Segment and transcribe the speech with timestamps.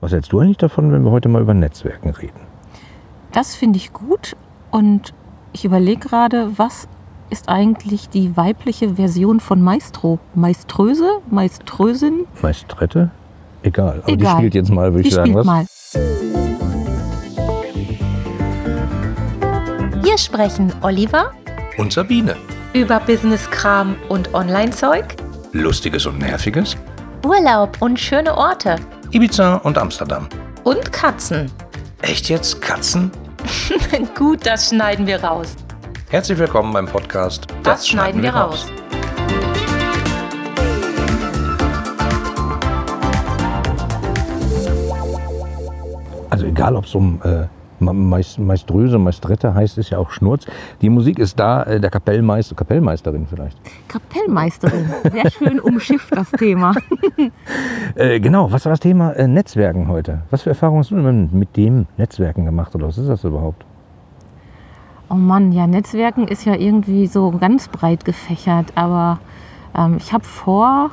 [0.00, 2.40] Was hältst du eigentlich davon, wenn wir heute mal über Netzwerken reden?
[3.32, 4.36] Das finde ich gut
[4.70, 5.12] und
[5.52, 6.88] ich überlege gerade, was
[7.30, 10.18] ist eigentlich die weibliche Version von Maestro?
[10.34, 11.18] Maeströse?
[11.30, 12.26] Maeströsin?
[12.40, 13.10] Meistrette?
[13.62, 14.34] Egal, aber Egal.
[14.34, 15.30] die spielt jetzt mal, würde ich sagen.
[15.32, 15.46] spielt Was?
[15.46, 15.66] mal.
[20.04, 21.32] Hier sprechen Oliver
[21.76, 22.36] Und Sabine.
[22.72, 25.16] über Business-Kram und Online-Zeug,
[25.52, 26.76] Lustiges und Nerviges.
[27.26, 28.76] Urlaub und schöne Orte
[29.10, 30.28] Ibiza und Amsterdam.
[30.64, 31.50] und Katzen.
[32.02, 32.60] Echt jetzt?
[32.60, 33.10] Katzen?
[34.14, 35.56] Gut, das schneiden wir raus.
[36.10, 38.66] Herzlich willkommen beim Podcast Das, schneiden wir raus.
[46.30, 47.46] Also egal, ob es um äh,
[47.80, 50.46] Meiströse, Meistrette heißt, ist ja auch Schnurz.
[50.82, 53.58] Die Musik ist da, äh, der Kapellmeister, Kapellmeisterin vielleicht.
[53.88, 54.90] Kapellmeisterin.
[55.12, 56.74] Sehr schön umschifft das Thema.
[57.94, 60.20] Äh, genau, was war das Thema äh, Netzwerken heute?
[60.30, 63.64] Was für Erfahrungen hast du denn mit dem Netzwerken gemacht oder was ist das überhaupt?
[65.10, 69.18] Oh Mann, ja, Netzwerken ist ja irgendwie so ganz breit gefächert, aber
[69.76, 70.90] ähm, ich habe vor,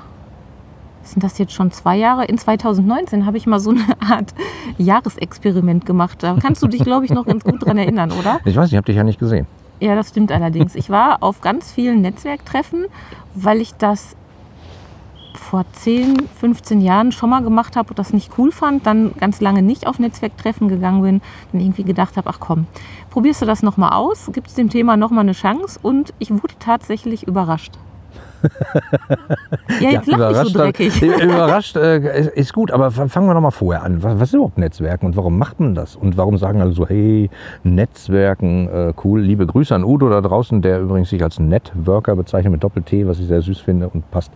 [1.05, 2.25] sind das jetzt schon zwei Jahre?
[2.25, 4.33] In 2019 habe ich mal so eine Art
[4.77, 6.23] Jahresexperiment gemacht.
[6.23, 8.39] Da kannst du dich, glaube ich, noch ganz gut dran erinnern, oder?
[8.45, 9.47] Ich weiß, nicht, ich habe dich ja nicht gesehen.
[9.79, 10.75] Ja, das stimmt allerdings.
[10.75, 12.85] Ich war auf ganz vielen Netzwerktreffen,
[13.33, 14.15] weil ich das
[15.37, 19.41] vor 10, 15 Jahren schon mal gemacht habe und das nicht cool fand, dann ganz
[19.41, 22.67] lange nicht auf Netzwerktreffen gegangen bin, dann irgendwie gedacht habe, ach komm,
[23.09, 26.55] probierst du das nochmal aus, gibt es dem Thema nochmal eine Chance und ich wurde
[26.59, 27.73] tatsächlich überrascht.
[29.79, 31.01] ja, jetzt lach nicht so dreckig.
[31.01, 34.01] äh, überrascht äh, ist- ist gut, aber fangen wir doch mal vorher an.
[34.03, 35.95] Was, was ist überhaupt Netzwerken und warum macht man das?
[35.95, 37.29] Und warum sagen alle so, hey,
[37.63, 39.21] Netzwerken, äh, cool.
[39.21, 43.19] Liebe Grüße an Udo da draußen, der übrigens sich als Networker bezeichnet mit Doppel-T, was
[43.19, 44.31] ich sehr süß finde und passt.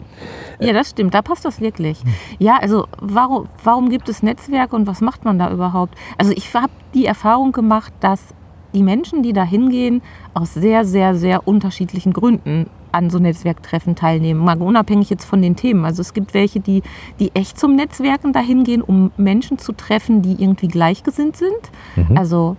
[0.59, 2.01] Ja, das stimmt, da passt das wirklich.
[2.37, 5.95] Ja, also warum, warum gibt es Netzwerke und was macht man da überhaupt?
[6.17, 8.33] Also ich habe die Erfahrung gemacht, dass
[8.73, 10.01] die Menschen, die da hingehen,
[10.33, 14.39] aus sehr, sehr, sehr unterschiedlichen Gründen an so Netzwerktreffen teilnehmen.
[14.39, 15.85] Mal unabhängig jetzt von den Themen.
[15.85, 16.83] Also es gibt welche, die,
[17.19, 21.71] die echt zum Netzwerken dahin gehen, um Menschen zu treffen, die irgendwie gleichgesinnt sind.
[22.17, 22.57] Also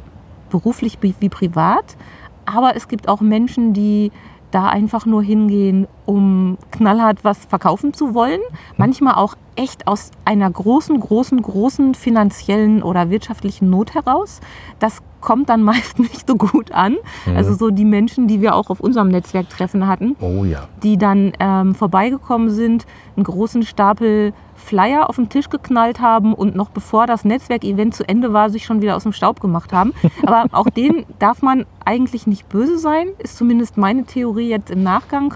[0.50, 1.96] beruflich wie wie privat.
[2.44, 4.10] Aber es gibt auch Menschen, die
[4.50, 8.41] da einfach nur hingehen, um knallhart was verkaufen zu wollen.
[8.76, 14.41] Manchmal auch echt aus einer großen, großen, großen finanziellen oder wirtschaftlichen Not heraus.
[14.78, 16.97] Das kommt dann meist nicht so gut an.
[17.34, 20.69] Also so die Menschen, die wir auch auf unserem Netzwerktreffen hatten Oh ja.
[20.82, 22.86] die dann ähm, vorbeigekommen sind,
[23.16, 28.09] einen großen Stapel Flyer auf den Tisch geknallt haben und noch bevor das Netzwerkevent zu
[28.09, 29.92] Ende war, sich schon wieder aus dem Staub gemacht haben.
[30.26, 34.82] Aber auch denen darf man eigentlich nicht böse sein, ist zumindest meine Theorie jetzt im
[34.82, 35.34] Nachgang.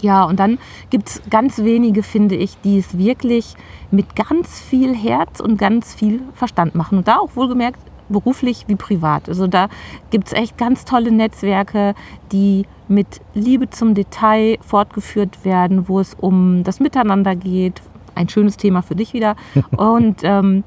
[0.00, 0.58] Ja, und dann
[0.90, 3.56] gibt es ganz wenige, finde ich, die es wirklich
[3.90, 6.98] mit ganz viel Herz und ganz viel Verstand machen.
[6.98, 9.28] Und da auch wohlgemerkt beruflich wie privat.
[9.28, 9.68] Also da
[10.10, 11.94] gibt es echt ganz tolle Netzwerke,
[12.32, 17.82] die mit Liebe zum Detail fortgeführt werden, wo es um das Miteinander geht.
[18.14, 19.36] Ein schönes Thema für dich wieder.
[19.76, 20.64] Und ähm,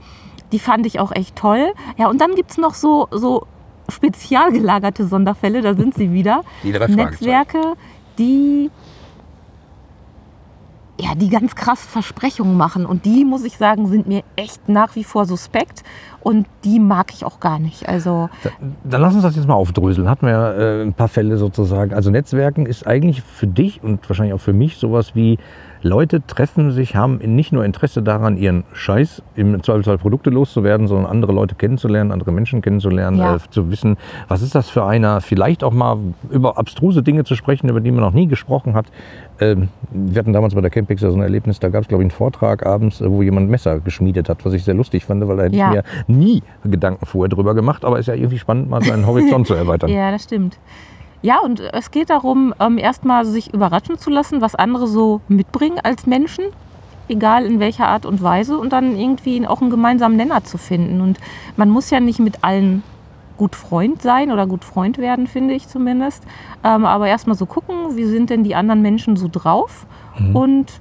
[0.51, 1.71] die fand ich auch echt toll.
[1.97, 3.47] Ja, und dann gibt es noch so, so
[3.87, 6.43] spezial gelagerte Sonderfälle, da sind sie wieder.
[6.63, 6.71] Die.
[6.71, 7.61] Netzwerke,
[8.17, 8.69] die
[11.01, 12.85] ja, die ganz krass Versprechungen machen.
[12.85, 15.83] Und die, muss ich sagen, sind mir echt nach wie vor suspekt.
[16.19, 17.89] Und die mag ich auch gar nicht.
[17.89, 18.29] Also,
[18.83, 20.07] Dann lass uns das jetzt mal aufdröseln.
[20.07, 21.93] Hatten wir äh, ein paar Fälle sozusagen.
[21.93, 25.39] Also Netzwerken ist eigentlich für dich und wahrscheinlich auch für mich sowas wie
[25.83, 31.07] Leute treffen sich, haben nicht nur Interesse daran, ihren Scheiß im Zweifelsfall Produkte loszuwerden, sondern
[31.09, 33.35] andere Leute kennenzulernen, andere Menschen kennenzulernen, Ja.
[33.35, 33.97] äh, zu wissen,
[34.27, 35.97] was ist das für einer, vielleicht auch mal
[36.29, 38.85] über abstruse Dinge zu sprechen, über die man noch nie gesprochen hat.
[39.39, 42.03] Ähm, wir hatten damals bei der Campix ja so ein Erlebnis, da gab es glaube
[42.03, 45.27] ich einen Vortrag abends, äh, wo jemand Messer geschmiedet hat, was ich sehr lustig fand,
[45.27, 45.69] weil da hätte Ja.
[45.71, 49.47] ich mir nie Gedanken vorher drüber gemacht, aber ist ja irgendwie spannend, mal seinen Horizont
[49.47, 49.89] zu erweitern.
[49.89, 50.59] ja, das stimmt.
[51.21, 55.79] Ja, und es geht darum, ähm, erstmal sich überraschen zu lassen, was andere so mitbringen
[55.83, 56.45] als Menschen,
[57.07, 61.01] egal in welcher Art und Weise, und dann irgendwie auch einen gemeinsamen Nenner zu finden.
[61.01, 61.19] Und
[61.57, 62.83] man muss ja nicht mit allen
[63.37, 66.23] gut Freund sein oder gut Freund werden, finde ich zumindest.
[66.63, 69.85] Ähm, aber erstmal so gucken, wie sind denn die anderen Menschen so drauf.
[70.33, 70.79] Und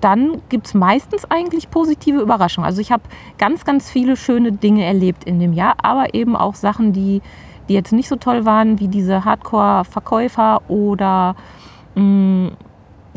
[0.00, 2.66] dann gibt es meistens eigentlich positive Überraschungen.
[2.66, 3.02] Also ich habe
[3.38, 7.22] ganz, ganz viele schöne Dinge erlebt in dem Jahr, aber eben auch Sachen, die,
[7.68, 11.36] die jetzt nicht so toll waren, wie diese Hardcore-Verkäufer oder
[11.94, 12.52] mh,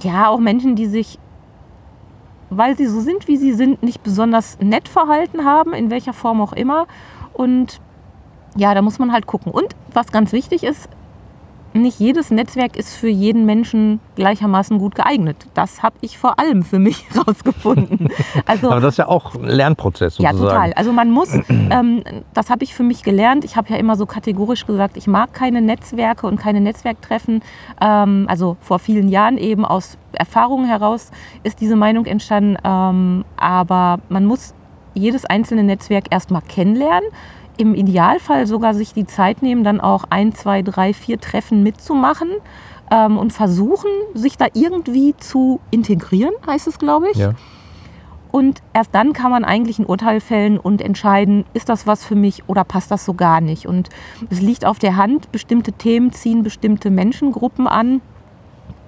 [0.01, 1.19] ja, auch Menschen, die sich,
[2.49, 6.41] weil sie so sind, wie sie sind, nicht besonders nett verhalten haben, in welcher Form
[6.41, 6.87] auch immer.
[7.33, 7.79] Und
[8.55, 9.51] ja, da muss man halt gucken.
[9.51, 10.89] Und was ganz wichtig ist,
[11.73, 15.47] nicht jedes Netzwerk ist für jeden Menschen gleichermaßen gut geeignet.
[15.53, 18.09] Das habe ich vor allem für mich herausgefunden.
[18.45, 20.55] Also, Aber das ist ja auch ein Lernprozess ja, sozusagen.
[20.55, 20.73] total.
[20.73, 23.45] Also man muss, ähm, das habe ich für mich gelernt.
[23.45, 27.41] Ich habe ja immer so kategorisch gesagt, ich mag keine Netzwerke und keine Netzwerktreffen.
[27.81, 31.11] Ähm, also vor vielen Jahren eben aus Erfahrungen heraus
[31.43, 32.57] ist diese Meinung entstanden.
[32.63, 34.53] Ähm, aber man muss
[34.93, 37.09] jedes einzelne Netzwerk erstmal kennenlernen.
[37.59, 42.29] Im Idealfall sogar sich die Zeit nehmen, dann auch ein, zwei, drei, vier Treffen mitzumachen
[42.89, 47.17] ähm, und versuchen, sich da irgendwie zu integrieren, heißt es, glaube ich.
[47.17, 47.33] Ja.
[48.31, 52.15] Und erst dann kann man eigentlich ein Urteil fällen und entscheiden, ist das was für
[52.15, 53.67] mich oder passt das so gar nicht.
[53.67, 53.89] Und
[54.29, 57.99] es liegt auf der Hand, bestimmte Themen ziehen bestimmte Menschengruppen an,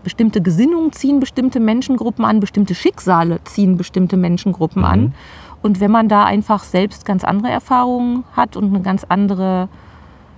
[0.03, 5.13] bestimmte Gesinnungen ziehen bestimmte Menschengruppen an, bestimmte Schicksale ziehen bestimmte Menschengruppen an.
[5.61, 9.69] Und wenn man da einfach selbst ganz andere Erfahrungen hat und eine ganz andere,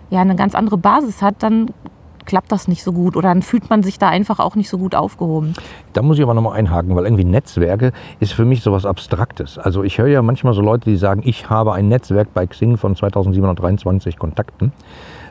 [0.10, 1.72] ja, eine ganz andere Basis hat, dann
[2.26, 4.78] klappt das nicht so gut oder dann fühlt man sich da einfach auch nicht so
[4.78, 5.54] gut aufgehoben.
[5.94, 9.58] Da muss ich aber nochmal einhaken, weil irgendwie Netzwerke ist für mich sowas Abstraktes.
[9.58, 12.78] Also ich höre ja manchmal so Leute, die sagen, ich habe ein Netzwerk bei Xing
[12.78, 14.72] von 2723 Kontakten.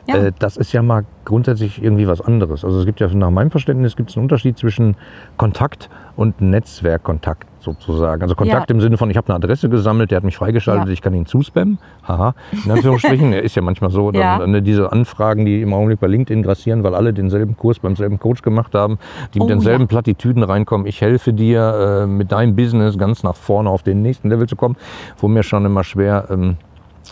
[0.07, 0.15] Ja.
[0.15, 2.65] Äh, das ist ja mal grundsätzlich irgendwie was anderes.
[2.65, 4.95] Also es gibt ja nach meinem Verständnis gibt es einen Unterschied zwischen
[5.37, 8.21] Kontakt und Netzwerkkontakt sozusagen.
[8.21, 8.75] Also Kontakt Ja.
[8.75, 10.93] im Sinne von, ich habe eine Adresse gesammelt, der hat mich freigeschaltet, Ja.
[10.93, 11.79] ich kann ihn zuspammen.
[12.07, 13.33] Haha, in Anführungsstrichen.
[13.33, 14.37] Er ist ja manchmal so, dann, Ja.
[14.39, 18.19] dann diese Anfragen, die im Augenblick bei LinkedIn grassieren, weil alle denselben Kurs beim selben
[18.19, 18.99] Coach gemacht haben,
[19.33, 19.87] die mit Oh, denselben ja.
[19.87, 20.85] Plattitüden reinkommen.
[20.87, 24.55] Ich helfe dir äh, mit deinem Business ganz nach vorne auf den nächsten Level zu
[24.55, 24.75] kommen,
[25.17, 26.57] wo mir schon immer schwer, ähm,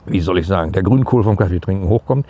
[0.06, 2.26] wie soll ich sagen, der Grünkohl vom Kaffee trinken hochkommt.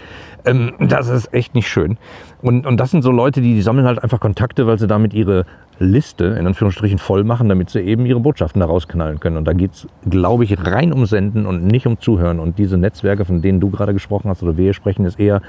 [0.46, 1.98] Ähm, das ist echt nicht schön.
[2.42, 5.14] Und, und das sind so Leute, die, die sammeln halt einfach Kontakte, weil sie damit
[5.14, 5.46] ihre
[5.80, 9.38] Liste in Anführungsstrichen voll machen, damit sie eben ihre Botschaften da rausknallen können.
[9.38, 12.40] Und da geht es, glaube ich, rein um Senden und nicht um Zuhören.
[12.40, 15.42] Und diese Netzwerke, von denen du gerade gesprochen hast oder wir sprechen, ist eher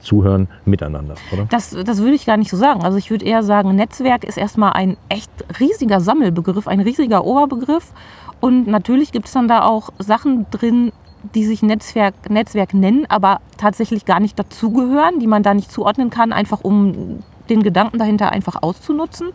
[0.00, 1.46] Zuhören miteinander, oder?
[1.50, 2.84] Das, das würde ich gar nicht so sagen.
[2.84, 7.92] Also ich würde eher sagen, Netzwerk ist erstmal ein echt riesiger Sammelbegriff, ein riesiger Oberbegriff.
[8.40, 10.92] Und natürlich gibt es dann da auch Sachen drin,
[11.34, 16.10] die sich Netzwerk, Netzwerk nennen, aber tatsächlich gar nicht dazugehören, die man da nicht zuordnen
[16.10, 19.28] kann, einfach um den Gedanken dahinter einfach auszunutzen.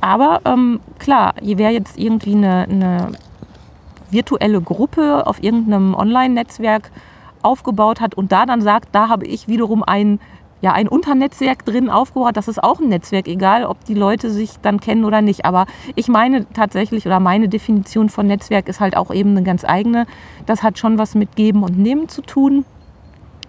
[0.00, 3.12] Aber ähm, klar, wer jetzt irgendwie eine, eine
[4.10, 6.90] virtuelle Gruppe auf irgendeinem Online-Netzwerk
[7.42, 10.20] aufgebaut hat und da dann sagt, da habe ich wiederum ein,
[10.62, 14.52] ja, ein Unternetzwerk drin aufgebaut, das ist auch ein Netzwerk, egal ob die Leute sich
[14.62, 15.44] dann kennen oder nicht.
[15.44, 19.64] Aber ich meine tatsächlich oder meine Definition von Netzwerk ist halt auch eben eine ganz
[19.64, 20.06] eigene.
[20.46, 22.64] Das hat schon was mit Geben und Nehmen zu tun,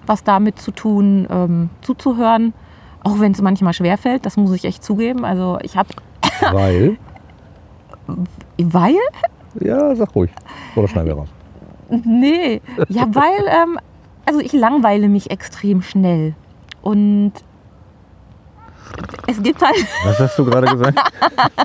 [0.06, 2.54] was damit zu tun, ähm, zuzuhören,
[3.04, 5.24] auch wenn es manchmal schwerfällt, das muss ich echt zugeben.
[5.24, 5.90] Also ich habe,
[6.52, 6.98] Weil,
[8.58, 8.96] weil
[9.60, 10.32] ja, sag ruhig.
[10.76, 11.30] Oder schneiden wir raus.
[11.90, 13.80] Nee, ja, weil, ähm,
[14.26, 16.36] also ich langweile mich extrem schnell.
[16.88, 17.34] Und
[19.28, 19.76] es gibt halt,
[20.06, 20.98] Was hast du gerade gesagt?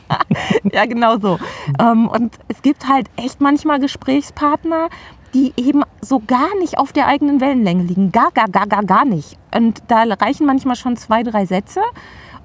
[0.72, 1.38] ja genau so.
[1.78, 4.88] Ähm, und es gibt halt echt manchmal Gesprächspartner,
[5.32, 8.10] die eben so gar nicht auf der eigenen Wellenlänge liegen.
[8.10, 9.38] Gar, gar, gar, gar, gar nicht.
[9.54, 11.82] Und da reichen manchmal schon zwei, drei Sätze.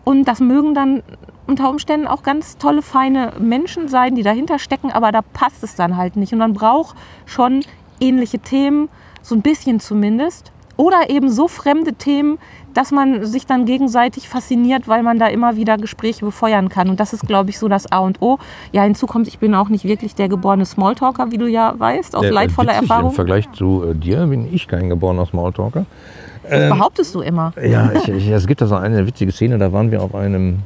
[0.04, 1.02] Und das mögen dann
[1.48, 5.74] unter Umständen auch ganz tolle, feine Menschen sein, die dahinter stecken, aber da passt es
[5.74, 6.32] dann halt nicht.
[6.32, 6.96] Und man braucht
[7.26, 7.64] schon
[8.00, 8.88] ähnliche Themen,
[9.24, 10.52] so ein bisschen zumindest.
[10.78, 12.38] Oder eben so fremde Themen,
[12.74, 16.90] dass man sich dann gegenseitig fasziniert, weil man da immer wieder Gespräche befeuern kann.
[16.90, 18.38] Und das ist, glaube ich, so das A und O.
[18.72, 22.16] Ja, hinzu kommt, ich bin auch nicht wirklich der geborene Smalltalker, wie du ja weißt,
[22.16, 23.12] aus Äh, leidvoller witzig, Im Erfahrung.
[23.12, 25.86] Vergleich zu äh, dir bin ich kein geborener Smalltalker.
[26.50, 27.52] Das behauptest du immer.
[27.62, 30.60] Ja, ich, ich, es gibt da so eine witzige Szene, da waren wir auf einem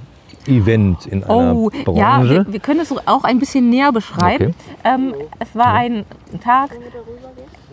[0.45, 1.83] Event in einer Oh, ja,
[2.19, 2.29] Branche.
[2.45, 4.53] wir, wir können es auch ein bisschen näher beschreiben.
[4.83, 6.05] Ähm, es war ein
[6.43, 6.71] Tag,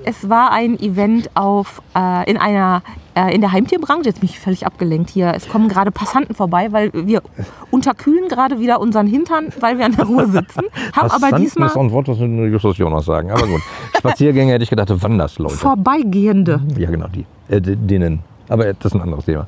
[0.04, 2.82] es war ein Event auf, äh, in, einer,
[3.14, 4.04] äh, in der Heimtierbranche.
[4.04, 5.32] Jetzt bin ich völlig abgelenkt hier.
[5.34, 7.22] Es kommen gerade Passanten vorbei, weil wir
[7.70, 10.62] unterkühlen gerade wieder unseren Hintern, weil wir an der Ruhe sitzen.
[10.94, 13.30] Haben aber diesmal ist ein Wort, das nur Justus Jonas sagen.
[13.30, 13.60] Aber gut.
[13.96, 15.54] Spaziergänge hätte ich gedacht, Wandersleute.
[15.54, 16.60] vorbeigehende.
[16.76, 17.26] Ja, genau, die.
[17.48, 18.20] Äh, denen.
[18.48, 19.46] Aber das ist ein anderes Thema.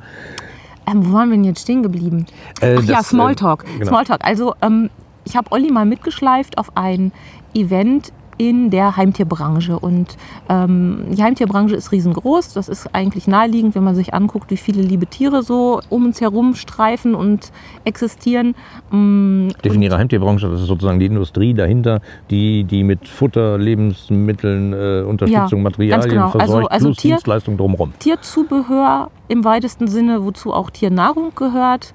[0.87, 2.26] Ähm, wo waren wir denn jetzt stehen geblieben?
[2.61, 3.64] Äh, Ach ja, das, äh, Smalltalk.
[3.64, 3.87] genau.
[3.87, 4.21] Smalltalk.
[4.25, 4.90] Also ähm,
[5.25, 7.12] ich habe Olli mal mitgeschleift auf ein
[7.54, 9.78] Event in der Heimtierbranche.
[9.78, 10.16] Und
[10.49, 12.54] ähm, die Heimtierbranche ist riesengroß.
[12.54, 16.23] Das ist eigentlich naheliegend, wenn man sich anguckt, wie viele liebe Tiere so um uns
[16.23, 17.52] herum streifen und
[17.85, 18.54] existieren.
[18.90, 25.02] Mm, Definiere Heimtierbranche, das ist sozusagen die Industrie dahinter, die, die mit Futter, Lebensmitteln, äh,
[25.06, 26.25] Unterstützung, Ja, Materialien genau.
[26.28, 27.92] Also- versorgt, also plus Tier- Dienstleistung drumherum.
[27.99, 31.92] Tierzubehör im weitesten Sinne, wozu auch Tiernahrung gehört.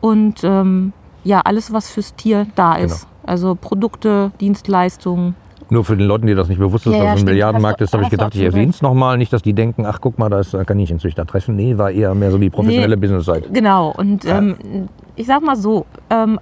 [0.00, 3.06] Und ähm, ja, alles, was fürs Tier da ist.
[3.24, 5.34] Also Produkte, Dienstleistungen.
[5.72, 7.24] Nur für den Leuten, die das nicht bewusst ist, Ja, dass ja, es ein.
[7.24, 9.16] Milliardenmarkt ist, habe ich gedacht, ich erwähne es nochmal.
[9.16, 11.56] Nicht, dass die denken, ach guck mal, da ist Kaninchenzüchter treffen.
[11.56, 13.00] Nee, war eher mehr so die professionelle Nee.
[13.00, 13.48] Business-Seite.
[13.50, 16.38] Genau, und ähm, ich sag mal so, ähm,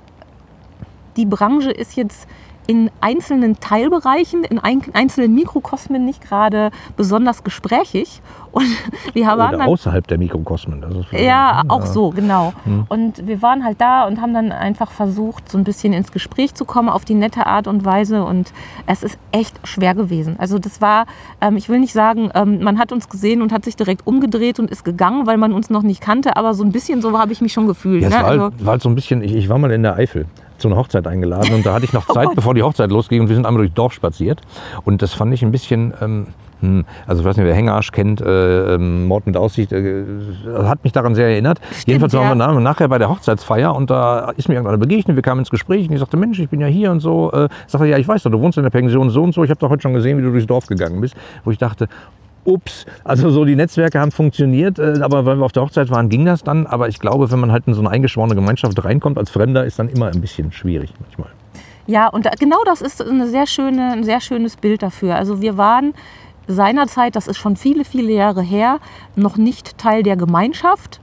[1.17, 2.27] die Branche ist jetzt
[2.71, 8.23] in einzelnen Teilbereichen, in ein, einzelnen Mikrokosmen nicht gerade besonders gesprächig.
[8.53, 8.67] Und
[9.13, 10.85] wir waren Oder dann außerhalb der Mikrokosmen.
[11.13, 12.53] Ja, auch so, genau.
[12.65, 12.85] Hm.
[12.89, 16.55] Und wir waren halt da und haben dann einfach versucht, so ein bisschen ins Gespräch
[16.55, 18.25] zu kommen auf die nette Art und Weise.
[18.25, 18.53] Und
[18.87, 20.35] es ist echt schwer gewesen.
[20.41, 21.07] Also das war,
[21.41, 24.59] ähm, ich will nicht sagen, ähm, man hat uns gesehen und hat sich direkt umgedreht
[24.59, 26.37] und ist gegangen, weil man uns noch nicht kannte.
[26.37, 28.03] Aber so ein bisschen so habe ich mich schon gefühlt.
[28.03, 28.21] Ja, es ne?
[28.21, 30.27] war, also, halt, war halt so ein bisschen, ich, ich war mal in der Eifel
[30.61, 32.37] zu einer Hochzeit eingeladen und da hatte ich noch Zeit, Gott.
[32.37, 34.41] bevor die Hochzeit losging und wir sind einmal durchs Dorf spaziert
[34.85, 36.27] und das fand ich ein bisschen, ähm,
[36.61, 40.05] hm, also ich weiß nicht, wer Hängearsch kennt, äh, ähm, Mord mit Aussicht, äh,
[40.65, 41.59] hat mich daran sehr erinnert.
[41.87, 42.29] Jedenfalls waren ja.
[42.31, 45.51] wir nach- nachher bei der Hochzeitsfeier und da ist mir irgendeiner begegnet, wir kamen ins
[45.51, 47.33] Gespräch und ich sagte, Mensch, ich bin ja hier und so.
[47.33, 49.49] Äh, sagte, ja, ich weiß doch, du wohnst in der Pension so und so, ich
[49.51, 51.15] habe doch heute schon gesehen, wie du durchs Dorf gegangen bist.
[51.45, 51.89] Wo ich dachte,
[52.45, 56.09] ups, also so die Netzwerke haben funktioniert, äh, aber weil wir auf der Hochzeit waren,
[56.09, 56.67] ging das dann.
[56.67, 59.79] Aber ich glaube, wenn man halt in so eine eingeschworene Gemeinschaft reinkommt als Fremder, ist
[59.79, 61.29] dann immer ein bisschen schwierig manchmal.
[61.87, 65.17] Ja, und genau das ist eine sehr schöne, ein sehr schönes Bild dafür.
[65.17, 65.95] Also wir waren
[66.47, 68.79] seinerzeit, das ist schon viele, viele Jahre her,
[69.17, 71.01] noch nicht Teil der Gemeinschaft.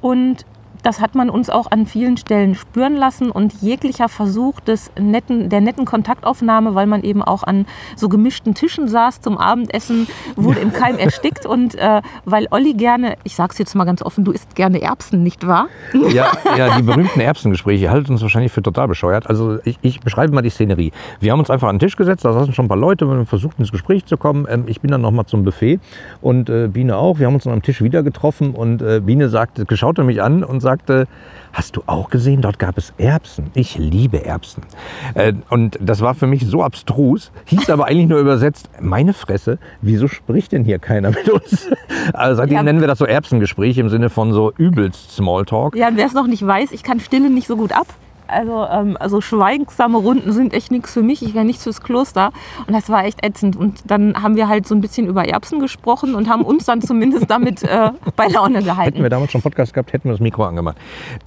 [0.00, 0.46] Und
[0.86, 5.48] das hat man uns auch an vielen Stellen spüren lassen und jeglicher Versuch des netten,
[5.48, 7.66] der netten Kontaktaufnahme, weil man eben auch an
[7.96, 11.46] so gemischten Tischen saß zum Abendessen, wurde im Keim erstickt.
[11.46, 15.22] Und äh, weil Olli gerne, ich sag's jetzt mal ganz offen, du isst gerne Erbsen,
[15.22, 15.68] nicht wahr?
[15.92, 19.28] Ja, ja, die berühmten Erbsengespräche ihr haltet uns wahrscheinlich für total bescheuert.
[19.28, 20.92] Also ich, ich beschreibe mal die Szenerie.
[21.20, 23.16] Wir haben uns einfach an den Tisch gesetzt, da saßen schon ein paar Leute, wir
[23.16, 24.46] haben versucht ins Gespräch zu kommen.
[24.48, 25.80] Ähm, ich bin dann nochmal zum Buffet
[26.20, 27.18] und äh, Biene auch.
[27.18, 30.42] Wir haben uns dann am Tisch wieder getroffen und äh, Biene sagte, schaute mich an
[30.42, 31.06] und sagte,
[31.52, 33.50] hast du auch gesehen, dort gab es Erbsen.
[33.54, 34.62] Ich liebe Erbsen.
[35.14, 39.58] Äh, und das war für mich so abstrus, hieß aber eigentlich nur übersetzt, meine Fresse,
[39.80, 41.68] wieso spricht denn hier keiner mit uns?
[42.12, 42.62] Also seitdem Ja.
[42.62, 45.74] nennen wir das so Erbsengespräch im Sinne von so übelst Smalltalk.
[45.74, 47.86] Ja, wer es noch nicht weiß, ich kann Stille nicht so gut ab.
[48.28, 51.22] Also, ähm, also schweigsame Runden sind echt nichts für mich.
[51.22, 52.30] Ich wäre nichts fürs Kloster.
[52.66, 53.56] Und das war echt ätzend.
[53.56, 56.80] Und dann haben wir halt so ein bisschen über Erbsen gesprochen und haben uns dann
[56.80, 59.10] zumindest damit äh, bei Laune Hätten wir gehalten.
[59.10, 60.76] damals schon einen Podcast gehabt, hätten wir das Mikro angemacht.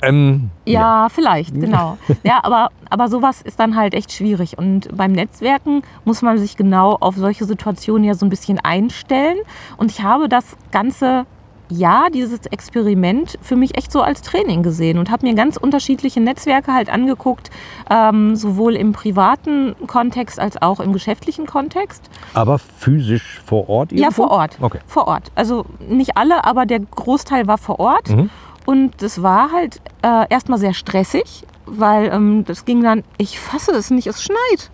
[0.01, 1.97] Ähm, Ja, vielleicht, genau.
[2.23, 4.57] Ja, aber, aber sowas ist dann halt echt schwierig.
[4.57, 9.37] Und beim Netzwerken muss man sich genau auf solche Situationen ja so ein bisschen einstellen.
[9.77, 11.25] Und ich habe das Ganze
[11.69, 16.19] ja, dieses Experiment für mich echt so als Training gesehen und habe mir ganz unterschiedliche
[16.19, 17.49] Netzwerke halt angeguckt,
[17.89, 22.09] ähm, sowohl im privaten Kontext als auch im geschäftlichen Kontext.
[22.33, 23.91] aber physisch vor Ort?
[23.91, 24.23] Ja, irgendwo?
[24.23, 24.57] vor Ort.
[24.59, 24.79] Okay.
[24.87, 25.31] Vor Ort.
[25.35, 28.09] Also nicht alle, aber der Großteil war vor Ort.
[28.09, 28.29] Mhm.
[28.65, 33.71] Und es war halt äh, erstmal sehr stressig, weil ähm, das ging dann, ich fasse
[33.71, 34.69] es nicht, es schneit.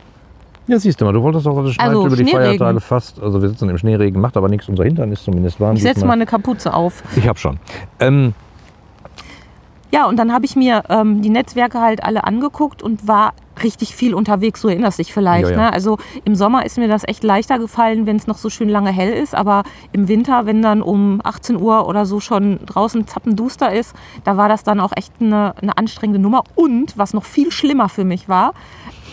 [0.67, 2.25] Ja, siehst du mal, du wolltest doch, schneit Also, über die.
[2.25, 3.21] Feiertage fast.
[3.21, 5.75] Also wir sitzen im Schneeregen, macht aber nichts, unser Hintern ist zumindest warm.
[5.75, 7.03] Ich setze mal eine Kapuze auf.
[7.15, 7.59] Ich hab schon.
[7.99, 8.33] Ähm,
[9.91, 13.95] Ja, und dann habe ich mir ähm, die Netzwerke halt alle angeguckt und war richtig
[13.95, 15.45] viel unterwegs, so erinnerst dich vielleicht.
[15.45, 15.57] Ja, ja.
[15.57, 15.73] Ne?
[15.73, 18.91] Also im Sommer ist mir das echt leichter gefallen, wenn es noch so schön lange
[18.91, 23.71] hell ist, aber im Winter, wenn dann um 18 Uhr oder so schon draußen zappenduster
[23.71, 23.95] ist,
[24.25, 26.43] da war das dann auch echt eine, eine anstrengende Nummer.
[26.55, 28.53] Und was noch viel schlimmer für mich war,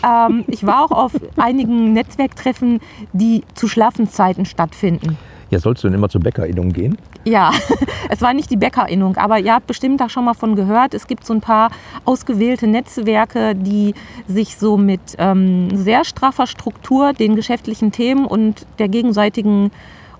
[0.03, 2.79] ähm, ich war auch auf einigen Netzwerktreffen,
[3.13, 5.17] die zu Schlafenszeiten stattfinden.
[5.49, 6.97] ja, sollst du denn immer zur Bäckerinnung gehen?
[7.25, 7.51] Ja,
[8.09, 10.93] es war nicht die Bäckerinnung, aber ihr habt bestimmt da schon mal von gehört.
[10.93, 11.69] Es gibt so ein paar
[12.05, 13.93] ausgewählte Netzwerke, die
[14.27, 19.71] sich so mit ähm, sehr straffer Struktur den geschäftlichen Themen und der gegenseitigen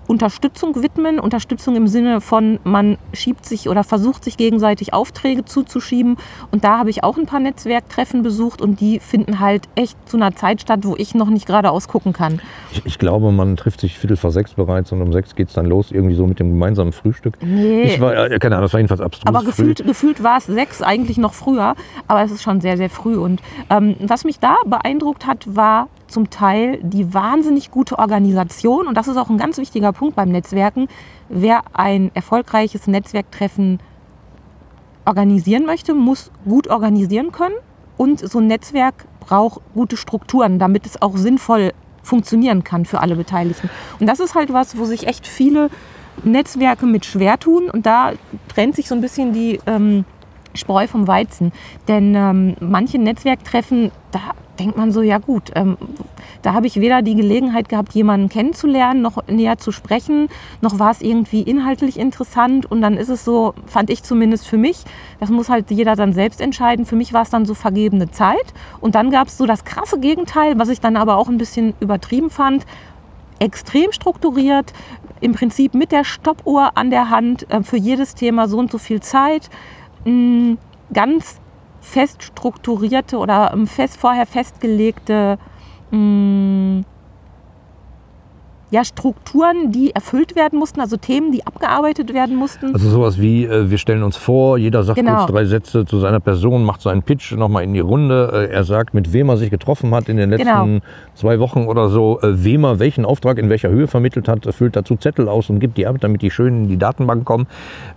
[0.06, 1.18] Unterstützung widmen.
[1.18, 6.16] Unterstützung im Sinne von, man schiebt sich oder versucht sich gegenseitig Aufträge zuzuschieben.
[6.50, 10.16] Und da habe ich auch ein paar Netzwerktreffen besucht und die finden halt echt zu
[10.16, 12.40] einer Zeit statt, wo ich noch nicht geradeaus gucken kann.
[12.72, 15.54] Ich, ich glaube, man trifft sich viertel vor sechs bereits und um sechs geht es
[15.54, 17.38] dann los, irgendwie so mit dem gemeinsamen Frühstück.
[17.42, 17.82] Nee.
[17.82, 19.26] Ich war, äh, keine Ahnung, das war jedenfalls abstrus.
[19.26, 19.46] Aber früh.
[19.46, 21.74] gefühlt, gefühlt war es sechs, eigentlich noch früher.
[22.08, 23.16] Aber es ist schon sehr, sehr früh.
[23.16, 28.86] Und ähm, was mich da beeindruckt hat, war zum Teil die wahnsinnig gute Organisation.
[28.86, 30.88] Und das ist auch ein ganz wichtiger Punkt beim Netzwerken.
[31.28, 33.80] Wer ein erfolgreiches Netzwerktreffen
[35.04, 37.56] organisieren möchte, muss gut organisieren können.
[37.96, 43.16] Und so ein Netzwerk braucht gute Strukturen, damit es auch sinnvoll funktionieren kann für alle
[43.16, 43.68] Beteiligten.
[43.98, 45.68] Und das ist halt was, wo sich echt viele
[46.22, 47.70] Netzwerke mit schwer tun.
[47.70, 48.12] Und da
[48.48, 50.04] trennt sich so ein bisschen die ähm,
[50.54, 51.52] Spreu vom Weizen.
[51.88, 54.20] Denn ähm, manche Netzwerktreffen, da
[54.58, 55.76] denkt man so, ja gut, ähm,
[56.42, 60.28] da habe ich weder die Gelegenheit gehabt, jemanden kennenzulernen, noch näher zu sprechen,
[60.60, 62.70] noch war es irgendwie inhaltlich interessant.
[62.70, 64.84] Und dann ist es so, fand ich zumindest für mich,
[65.20, 66.84] das muss halt jeder dann selbst entscheiden.
[66.84, 68.54] Für mich war es dann so vergebene Zeit.
[68.80, 71.74] Und dann gab es so das krasse Gegenteil, was ich dann aber auch ein bisschen
[71.80, 72.66] übertrieben fand.
[73.38, 74.72] Extrem strukturiert,
[75.20, 78.78] im Prinzip mit der Stoppuhr an der Hand, äh, für jedes Thema so und so
[78.78, 79.50] viel Zeit.
[80.04, 80.56] Mh,
[80.92, 81.40] ganz
[81.84, 85.38] fest strukturierte oder ähm, fest, vorher festgelegte
[85.90, 86.82] mh,
[88.74, 92.74] ja, Strukturen, die erfüllt werden mussten, also Themen, die abgearbeitet werden mussten.
[92.74, 95.14] Also sowas wie, äh, wir stellen uns vor, jeder sagt Genau.
[95.18, 98.48] kurz drei Sätze zu seiner Person, macht seinen Pitch nochmal in die Runde.
[98.50, 100.80] Äh, er sagt, mit wem er sich getroffen hat in den letzten Genau.
[101.14, 104.74] zwei Wochen oder so, äh, wem er welchen Auftrag in welcher Höhe vermittelt hat, füllt
[104.74, 107.46] dazu Zettel aus und gibt die ab, damit die schön in die Datenbank kommen.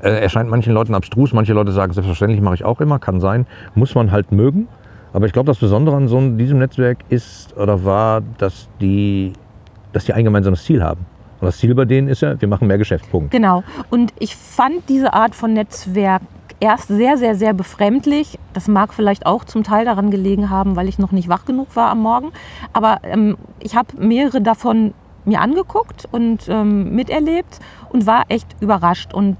[0.04, 3.48] Äh, erscheint manchen Leuten abstrus, manche Leute sagen, selbstverständlich mache ich auch immer, kann sein,
[3.74, 4.68] muss man halt mögen.
[5.12, 9.34] Aber ich glaube, das Besondere an so diesem Netzwerk ist oder war, dass die,
[9.94, 11.06] dass die ein gemeinsames Ziel haben.
[11.40, 13.10] Und das Ziel bei denen ist ja, wir machen mehr Geschäft.
[13.12, 13.32] Punkt.
[13.32, 13.64] Genau.
[13.90, 16.22] Und ich fand diese Art von Netzwerk
[16.60, 18.40] erst sehr, sehr, sehr befremdlich.
[18.54, 21.76] Das mag vielleicht auch zum Teil daran gelegen haben, weil ich noch nicht wach genug
[21.76, 22.32] war am Morgen.
[22.74, 24.94] Aber ähm, ich habe mehrere davon
[25.26, 29.14] mir angeguckt und ähm, miterlebt und war echt überrascht.
[29.14, 29.38] Und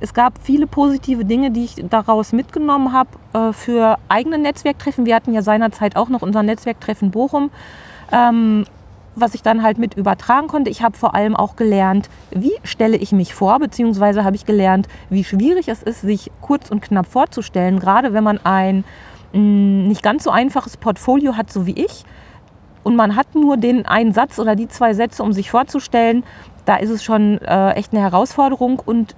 [0.00, 5.06] es gab viele positive Dinge, die ich daraus mitgenommen habe äh, für eigene Netzwerktreffen.
[5.06, 7.50] Wir hatten ja seinerzeit auch noch unser Netzwerktreffen Bochum.
[8.12, 8.64] Ähm,
[9.20, 10.70] was ich dann halt mit übertragen konnte.
[10.70, 14.88] Ich habe vor allem auch gelernt, wie stelle ich mich vor, beziehungsweise habe ich gelernt,
[15.10, 18.84] wie schwierig es ist, sich kurz und knapp vorzustellen, gerade wenn man ein
[19.32, 22.04] mh, nicht ganz so einfaches Portfolio hat, so wie ich.
[22.84, 26.24] Und man hat nur den einen Satz oder die zwei Sätze, um sich vorzustellen.
[26.64, 28.80] Da ist es schon äh, echt eine Herausforderung.
[28.84, 29.14] Und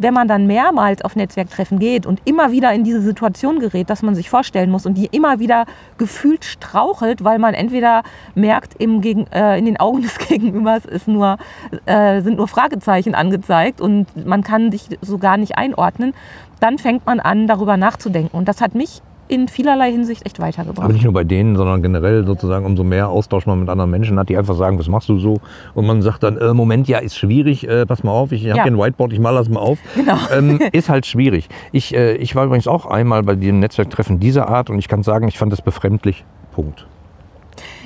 [0.00, 4.02] wenn man dann mehrmals auf Netzwerktreffen geht und immer wieder in diese Situation gerät, dass
[4.02, 5.66] man sich vorstellen muss und die immer wieder
[5.98, 8.02] gefühlt strauchelt, weil man entweder
[8.34, 11.36] merkt, im Gegen, äh, in den Augen des Gegenübers ist nur,
[11.84, 16.14] äh, sind nur Fragezeichen angezeigt und man kann sich so gar nicht einordnen,
[16.60, 18.36] dann fängt man an, darüber nachzudenken.
[18.36, 20.92] Und das hat mich in vielerlei Hinsicht echt Aber weitergebracht.
[20.92, 24.28] nicht nur bei denen, sondern generell sozusagen, umso mehr Austausch man mit anderen Menschen hat,
[24.28, 25.36] die einfach sagen, was machst du so?
[25.74, 28.56] Und man sagt dann, äh, Moment, ja, ist schwierig, äh, pass mal auf, ich habe
[28.58, 28.64] Ja.
[28.64, 29.78] hier ein Whiteboard, ich mal das mal auf.
[29.94, 30.16] Genau.
[30.36, 31.48] Ähm, ist halt schwierig.
[31.72, 35.02] Ich, äh, ich war übrigens auch einmal bei dem Netzwerktreffen dieser Art und ich kann
[35.02, 36.24] sagen, ich fand es befremdlich.
[36.52, 36.86] Punkt.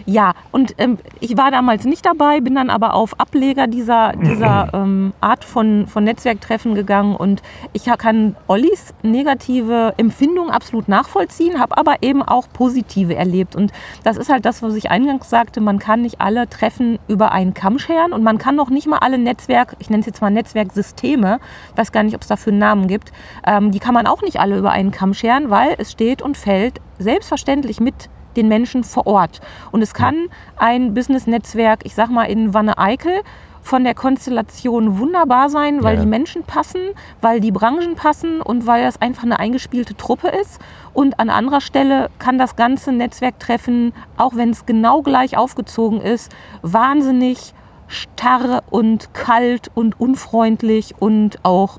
[0.07, 4.69] Ja, und ähm, ich war damals nicht dabei, bin dann aber auf Ableger dieser, dieser
[4.75, 7.43] ähm, Art von, von Netzwerktreffen gegangen und
[7.73, 13.57] ich kann Ollis negative Empfindung absolut nachvollziehen, habe aber eben auch positive erlebt.
[13.57, 17.33] Und das ist halt das, was ich eingangs sagte, man kann nicht alle Treffen über
[17.33, 20.21] einen Kamm scheren und man kann noch nicht mal alle Netzwerk, ich nenne es jetzt
[20.21, 21.41] mal Netzwerksysteme,
[21.73, 23.13] ich weiß gar nicht, ob es dafür einen Namen gibt,
[23.47, 26.37] ähm, die kann man auch nicht alle über einen Kamm scheren, weil es steht und
[26.37, 29.41] fällt selbstverständlich mit den Menschen vor Ort.
[29.73, 33.23] Und es kann ein Business-Netzwerk, ich sag mal in Wanne-Eickel,
[33.63, 36.03] von der Konstellation wunderbar sein, weil Ja.
[36.03, 36.81] die Menschen passen,
[37.23, 40.61] weil die Branchen passen und weil das einfach eine eingespielte Truppe ist.
[40.93, 46.31] Und an anderer Stelle kann das ganze Netzwerktreffen, auch wenn es genau gleich aufgezogen ist,
[46.61, 47.55] wahnsinnig
[47.87, 51.79] starr und kalt und unfreundlich und auch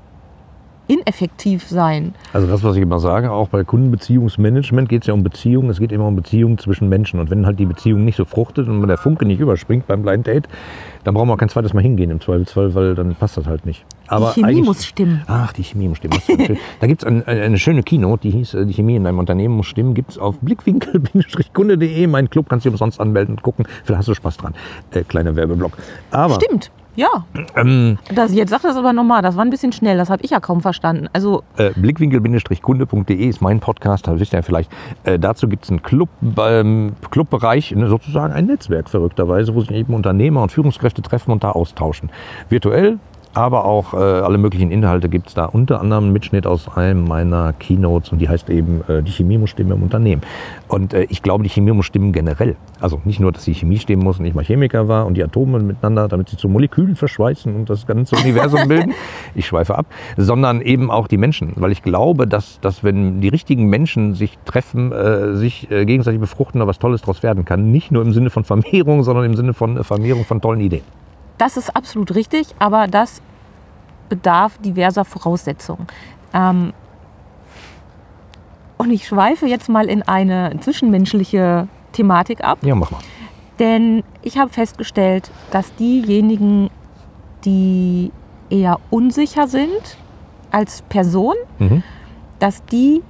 [0.88, 2.14] ineffektiv sein.
[2.32, 5.70] Also das, was ich immer sage, auch bei Kundenbeziehungsmanagement geht es ja um Beziehungen.
[5.70, 7.20] Es geht immer um Beziehungen zwischen Menschen.
[7.20, 10.26] Und wenn halt die Beziehung nicht so fruchtet und der Funke nicht überspringt beim Blind
[10.26, 10.48] Date,
[11.04, 13.84] dann brauchen wir kein zweites Mal hingehen im Zweifelsfall, weil dann passt das halt nicht.
[14.08, 15.22] Aber die Chemie muss stimmen.
[15.26, 16.18] Ach, die Chemie muss stimmen.
[16.80, 19.56] Da gibt es ein, eine, schöne Keynote, die hieß äh, Die Chemie in deinem Unternehmen
[19.56, 19.94] muss stimmen.
[19.94, 22.06] Gibt es auf blickwinkel-kunde.de.
[22.06, 23.66] Mein Club kannst du umsonst anmelden und gucken.
[23.84, 24.54] Vielleicht hast du Spaß dran.
[24.90, 25.76] Äh, kleiner Werbeblock.
[26.10, 27.24] Aber Stimmt, ja.
[27.54, 30.30] ähm, Das, jetzt sag das aber nochmal, das war ein bisschen schnell, das habe ich
[30.30, 31.08] ja kaum verstanden.
[31.12, 34.70] Also, äh, blickwinkel-kunde.de ist mein Podcast, da wisst ihr ja vielleicht.
[35.04, 39.70] Äh, dazu gibt es einen Club, ähm, Clubbereich, ne, sozusagen ein Netzwerk verrückterweise, wo sich
[39.70, 42.10] eben Unternehmer und Führungskräfte treffen und da austauschen.
[42.48, 42.98] Virtuell,
[43.36, 45.44] aber auch äh, alle möglichen Inhalte gibt es da.
[45.44, 49.36] Unter anderem einen Mitschnitt aus einem meiner Keynotes und die heißt eben äh, Die Chemie
[49.36, 50.22] muss stimmen im Unternehmen.
[50.68, 52.56] Und äh, ich glaube, die Chemie muss stimmen generell.
[52.80, 55.22] Also nicht nur, dass die Chemie stimmen muss und ich mal Chemiker war und die
[55.22, 58.94] Atome miteinander, damit sie zu Molekülen verschweißen und das ganze Universum bilden.
[59.34, 59.84] Ich schweife ab.
[60.16, 61.52] Sondern eben auch die Menschen.
[61.56, 66.20] Weil ich glaube, dass, dass wenn die richtigen Menschen sich treffen, äh, sich äh, gegenseitig
[66.20, 67.70] befruchten, da was Tolles draus werden kann.
[67.70, 70.82] Nicht nur im Sinne von Vermehrung, sondern im Sinne von äh, Vermehrung von tollen Ideen.
[71.38, 73.20] Das ist absolut richtig, aber das
[74.08, 75.86] bedarf diverser Voraussetzungen.
[76.32, 76.72] Ähm,
[78.78, 82.58] und ich schweife jetzt mal in eine zwischenmenschliche Thematik ab.
[82.62, 83.00] Ja, mach mal.
[83.58, 86.68] Denn ich habe festgestellt, dass diejenigen,
[87.44, 88.12] die
[88.50, 89.96] eher unsicher sind,
[90.50, 91.82] als Person, Mhm.
[92.38, 93.02] dass die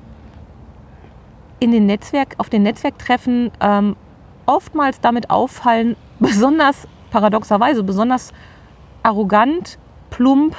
[1.59, 3.97] in den Netzwerk, auf den Netzwerktreffen ähm,
[4.47, 6.87] oftmals damit auffallen, besonders
[7.17, 8.31] paradoxerweise, besonders
[9.03, 9.79] arrogant,
[10.11, 10.55] plump,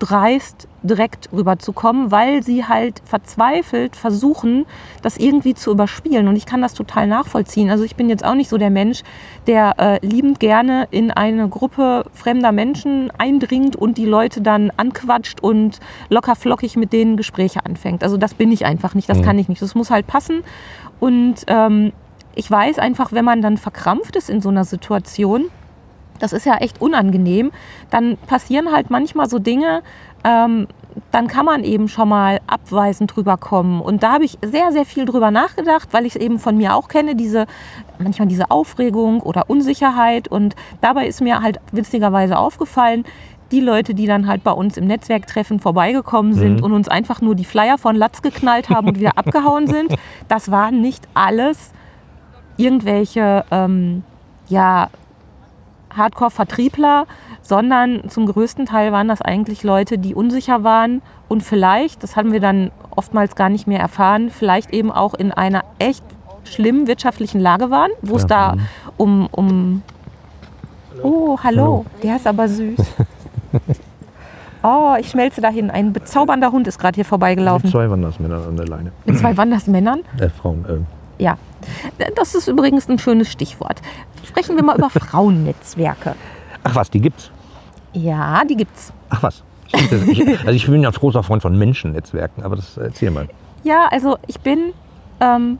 [0.00, 4.66] dreist direkt rüberzukommen, weil sie halt verzweifelt versuchen,
[5.02, 6.26] das irgendwie zu überspielen.
[6.26, 7.70] Und ich kann das total nachvollziehen.
[7.70, 9.02] Also ich bin jetzt auch nicht so der Mensch,
[9.46, 15.40] der äh, liebend gerne in eine Gruppe fremder Menschen eindringt und die Leute dann anquatscht
[15.40, 18.02] und locker flockig mit denen Gespräche anfängt.
[18.02, 19.22] Also das bin ich einfach nicht, das Mhm.
[19.22, 19.62] kann ich nicht.
[19.62, 20.42] Das muss halt passen.
[20.98, 21.92] Und ähm,
[22.34, 25.44] ich weiß einfach, wenn man dann verkrampft ist in so einer Situation,
[26.20, 27.50] das ist ja echt unangenehm,
[27.90, 29.82] dann passieren halt manchmal so Dinge,
[30.22, 30.66] ähm,
[31.12, 33.80] dann kann man eben schon mal abweisend drüber kommen.
[33.80, 36.74] Und da habe ich sehr, sehr viel drüber nachgedacht, weil ich es eben von mir
[36.74, 37.46] auch kenne, diese,
[37.98, 40.26] manchmal diese Aufregung oder Unsicherheit.
[40.28, 43.04] Und dabei ist mir halt witzigerweise aufgefallen,
[43.52, 46.64] die Leute, die dann halt bei uns im Netzwerktreffen vorbeigekommen sind Mhm.
[46.64, 49.94] und uns einfach nur die Flyer von Latz geknallt haben und wieder abgehauen sind,
[50.28, 51.72] das waren nicht alles
[52.56, 54.02] irgendwelche, ähm,
[54.48, 54.88] ja,
[55.96, 57.06] Hardcore-Vertriebler,
[57.42, 62.32] sondern zum größten Teil waren das eigentlich Leute, die unsicher waren und vielleicht, das haben
[62.32, 66.04] wir dann oftmals gar nicht mehr erfahren, vielleicht eben auch in einer echt
[66.44, 68.28] schlimmen wirtschaftlichen Lage waren, wo es Ja.
[68.28, 68.56] da
[68.96, 69.82] um, um
[71.02, 72.78] Oh, hallo, der ist aber süß.
[74.62, 75.70] Oh, ich schmelze dahin.
[75.70, 77.70] Ein bezaubernder Hund ist gerade hier Mit vorbeigelaufen.
[77.70, 78.92] zwei Wandersmännern an der Leine.
[79.06, 80.00] Mit zwei Wandersmännern.
[80.18, 80.66] Äh, Frauen.
[81.18, 81.22] Äh.
[81.22, 81.38] Ja,
[82.16, 83.80] das ist übrigens ein schönes Stichwort.
[84.26, 86.14] Sprechen wir mal über Frauennetzwerke.
[86.62, 87.30] Ach was, die gibt's.
[87.92, 88.92] Ja, die gibt's.
[89.08, 89.42] Ach was.
[89.72, 93.28] Ich, also ich bin ja ein großer Freund von Menschennetzwerken, aber das erzähl mal.
[93.62, 94.72] Ja, also ich bin
[95.20, 95.58] ähm,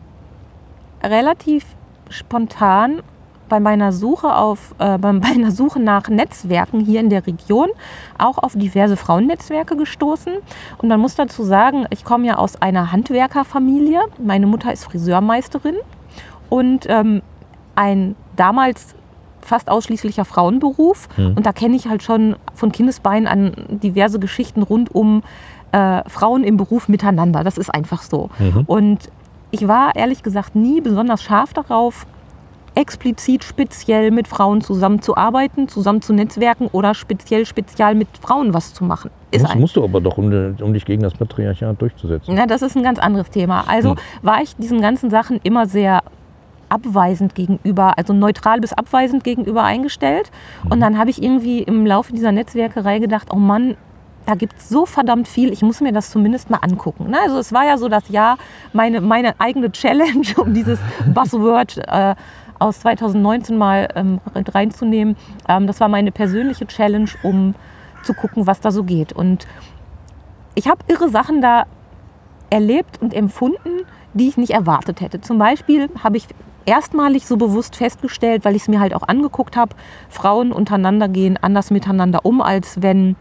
[1.03, 1.65] relativ
[2.09, 3.03] spontan
[3.51, 7.69] bei meiner Suche auf, äh, bei meiner Suche nach Netzwerken hier in der Region
[8.17, 10.33] auch auf diverse Frauennetzwerke gestoßen.
[10.79, 14.01] Und man muss dazu sagen, ich komme ja aus einer Handwerkerfamilie.
[14.19, 15.77] Meine Mutter ist Friseurmeisterin
[16.49, 17.21] und ähm,
[17.75, 18.95] ein damals
[19.43, 21.09] fast ausschließlicher Frauenberuf.
[21.17, 21.35] Mhm.
[21.37, 25.23] Und da kenne ich halt schon von Kindesbeinen an diverse Geschichten rund um
[25.73, 27.45] äh, Frauen im Beruf miteinander.
[27.45, 28.31] Das ist einfach so.
[28.39, 28.65] Mhm.
[28.67, 29.11] Und
[29.51, 32.07] ich war ehrlich gesagt nie besonders scharf darauf,
[32.75, 38.85] explizit speziell mit Frauen zusammenzuarbeiten, zusammen zu netzwerken oder speziell spezial mit Frauen was zu
[38.85, 39.11] machen.
[39.31, 40.27] Ist Musst, musst du aber doch, um,
[40.61, 42.35] um dich gegen das Patriarchat durchzusetzen.
[42.35, 43.65] na, das ist ein ganz anderes Thema.
[43.69, 43.99] Also Hm.
[44.23, 46.01] war ich diesen ganzen Sachen immer sehr
[46.69, 50.31] abweisend gegenüber, also neutral bis abweisend gegenüber eingestellt.
[50.69, 53.77] Und dann habe ich irgendwie im Laufe dieser Netzwerkerei gedacht, oh Mann,
[54.27, 57.13] da gibt es so verdammt viel, ich muss mir das zumindest mal angucken.
[57.15, 58.37] Also es war ja so das Jahr,
[58.73, 60.79] meine, meine eigene Challenge, um dieses
[61.13, 62.15] Buzzword äh,
[62.61, 65.17] aus 2019 mal ähm, reinzunehmen.
[65.49, 67.55] Ähm, das war meine persönliche Challenge, um
[68.05, 69.13] zu gucken, was da so geht.
[69.13, 69.47] Und
[70.55, 71.65] ich habe irre Sachen da
[72.51, 75.21] erlebt und empfunden, die ich nicht erwartet hätte.
[75.21, 76.27] Zum Beispiel habe ich
[76.67, 79.75] erstmalig so bewusst festgestellt, weil ich es mir halt auch angeguckt habe,
[80.09, 83.17] Frauen untereinander gehen anders miteinander um, als wenn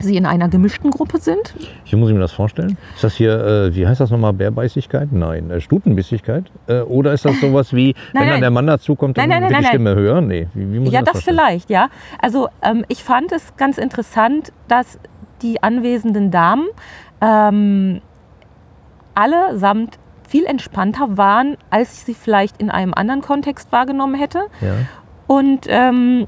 [0.00, 1.54] sie in einer gemischten Gruppe sind.
[1.84, 2.76] Hier muss ich mir das vorstellen.
[2.94, 5.12] Ist das hier, äh, wie heißt das nochmal, Bärbeißigkeit?
[5.12, 6.50] Nein, äh, Stutenbissigkeit?
[6.66, 8.30] Äh, oder ist das sowas wie, wenn nein.
[8.30, 10.20] dann der Mann dazukommt, dann Nein, nein, wird die Stimme höher?
[10.20, 11.88] Nee, wie, wie muss ja, ich das, das vielleicht, ja.
[12.20, 14.98] Also ähm, ich fand es ganz interessant, dass
[15.42, 16.68] die anwesenden Damen
[17.20, 18.00] ähm,
[19.14, 24.44] allesamt viel entspannter waren, als ich sie vielleicht in einem anderen Kontext wahrgenommen hätte.
[24.60, 24.74] Ja.
[25.26, 26.26] Und ähm,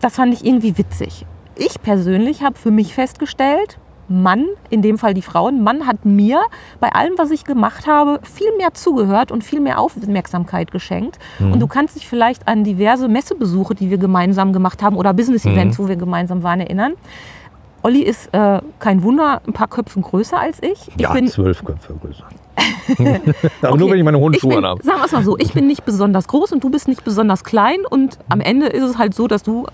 [0.00, 1.26] das fand ich irgendwie witzig.
[1.56, 6.40] Ich persönlich habe für mich festgestellt, Mann, in dem Fall die Frauen, Mann hat mir
[6.80, 11.18] bei allem, was ich gemacht habe, viel mehr zugehört und viel mehr Aufmerksamkeit geschenkt.
[11.38, 11.52] Mhm.
[11.52, 15.78] Und du kannst dich vielleicht an diverse Messebesuche, die wir gemeinsam gemacht haben oder Business-Events,
[15.78, 16.94] wo wir gemeinsam waren, erinnern.
[17.82, 20.88] Olli ist äh, kein Wunder, ein paar Köpfen größer als ich.
[20.88, 22.24] Ich Ja, bin zwölf Köpfe größer.
[23.62, 23.78] aber Okay.
[23.78, 24.82] nur, wenn ich meine hohen Schuhe habe.
[24.82, 27.44] Sagen wir es mal so, ich bin nicht besonders groß und du bist nicht besonders
[27.44, 29.66] klein und am Ende ist es halt so, dass du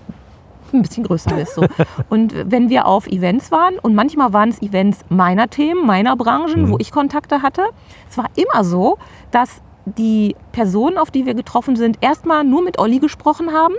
[0.73, 1.55] ein bisschen größer bist.
[1.55, 1.65] So.
[2.09, 6.63] Und wenn wir auf Events waren und manchmal waren es Events meiner Themen, meiner Branchen,
[6.63, 6.71] Mhm.
[6.71, 7.63] wo ich Kontakte hatte,
[8.09, 8.97] es war immer so,
[9.31, 13.75] dass die Personen, auf die wir getroffen sind, erstmal nur mit Olli gesprochen haben.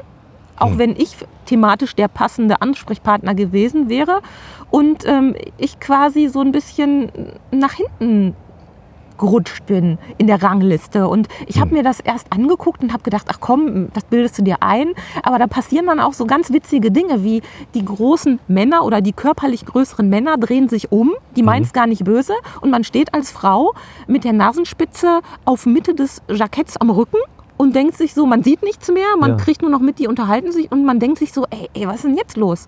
[0.58, 0.78] Auch Mhm.
[0.78, 4.20] wenn ich thematisch der passende Ansprechpartner gewesen wäre
[4.70, 7.12] und ähm, ich quasi so ein bisschen
[7.50, 8.34] nach hinten
[9.18, 11.08] gerutscht bin in der Rangliste.
[11.08, 14.42] Und ich habe mir das erst angeguckt und habe gedacht, ach komm, das bildest du
[14.42, 14.88] dir ein.
[15.22, 17.42] Aber da passieren dann auch so ganz witzige Dinge, wie
[17.74, 21.86] die großen Männer oder die körperlich größeren Männer drehen sich um, die meinen es gar
[21.86, 22.32] nicht böse.
[22.60, 23.74] Und man steht als Frau
[24.06, 27.18] mit der Nasenspitze auf Mitte des Jacketts am Rücken
[27.56, 29.36] und denkt sich so, man sieht nichts mehr, man Ja.
[29.36, 31.96] kriegt nur noch mit, die unterhalten sich und man denkt sich so, ey, ey was
[31.96, 32.66] ist denn jetzt los?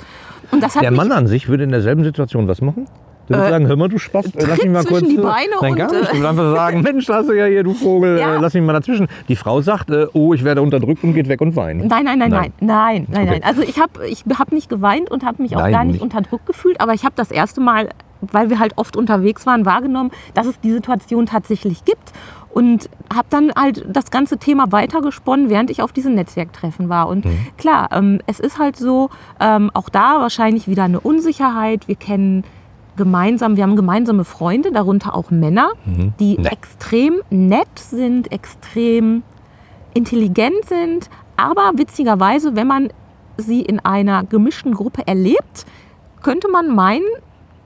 [0.50, 2.86] Und das hat Der Mann an sich würde in derselben Situation was machen?
[3.30, 5.06] Du würdest sagen, hör mal, du Spaß, äh, lass mich mal kurz.
[5.08, 6.00] die äh, Beine Nein, gar nicht.
[6.02, 8.34] äh, Du würdest einfach sagen, Mensch, da hast du ja hier, du Vogel, Ja.
[8.34, 9.06] äh, lass mich mal dazwischen.
[9.28, 11.84] Die Frau sagt, äh, oh, ich werde unterdrückt und geht weg und weint.
[11.86, 12.52] Nein, nein, nein, Nein.
[12.60, 13.30] nein, nein, Okay.
[13.30, 13.42] nein.
[13.44, 16.02] Also ich habe ich hab nicht geweint und habe mich auch Nein, gar nicht, nicht.
[16.02, 17.88] unter Druck gefühlt, aber ich habe das erste Mal,
[18.20, 22.12] weil wir halt oft unterwegs waren, wahrgenommen, dass es die Situation tatsächlich gibt
[22.52, 27.06] und habe dann halt das ganze Thema weitergesponnen, während ich auf diesen Netzwerktreffen war.
[27.08, 27.38] Und Mhm.
[27.56, 31.86] klar, ähm, es ist halt so, ähm, auch da wahrscheinlich wieder eine Unsicherheit.
[31.86, 32.42] Wir kennen
[33.00, 35.70] gemeinsam, wir haben gemeinsame Freunde, darunter auch Männer,
[36.20, 36.48] die Nee.
[36.48, 39.22] extrem nett sind, extrem
[39.94, 41.08] intelligent sind,
[41.38, 42.92] aber witzigerweise, wenn man
[43.38, 45.64] sie in einer gemischten Gruppe erlebt,
[46.22, 47.08] könnte man meinen,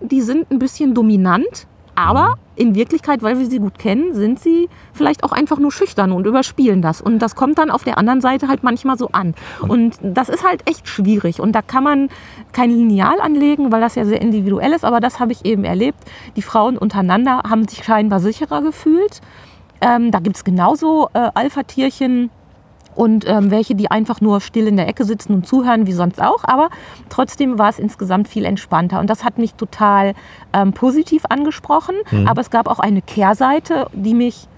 [0.01, 4.69] die sind ein bisschen dominant, aber in Wirklichkeit, weil wir sie gut kennen, sind sie
[4.93, 7.01] vielleicht auch einfach nur schüchtern und überspielen das.
[7.01, 9.35] Und das kommt dann auf der anderen Seite halt manchmal so an.
[9.61, 11.41] Und das ist halt echt schwierig.
[11.41, 12.09] Und da kann man
[12.53, 14.85] kein Lineal anlegen, weil das ja sehr individuell ist.
[14.85, 15.99] Aber das habe ich eben erlebt.
[16.37, 19.21] Die Frauen untereinander haben sich scheinbar sicherer gefühlt.
[19.81, 22.31] Ähm, da gibt es genauso äh, Alpha-Tierchen
[22.95, 26.21] und ähm, welche, die einfach nur still in der Ecke sitzen und zuhören, wie sonst
[26.23, 26.45] auch.
[26.45, 26.71] Aber
[27.09, 29.01] trotzdem war es insgesamt viel entspannter.
[29.01, 30.15] Und das hat mich total
[30.53, 31.97] ähm, positiv angesprochen.
[32.27, 34.49] Aber es gab auch eine Kehrseite, die mich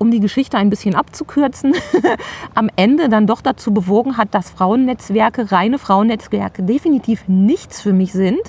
[0.00, 1.74] um die Geschichte ein bisschen abzukürzen,
[2.54, 8.12] am Ende dann doch dazu bewogen hat, dass Frauennetzwerke, reine Frauennetzwerke definitiv nichts für mich
[8.12, 8.40] sind.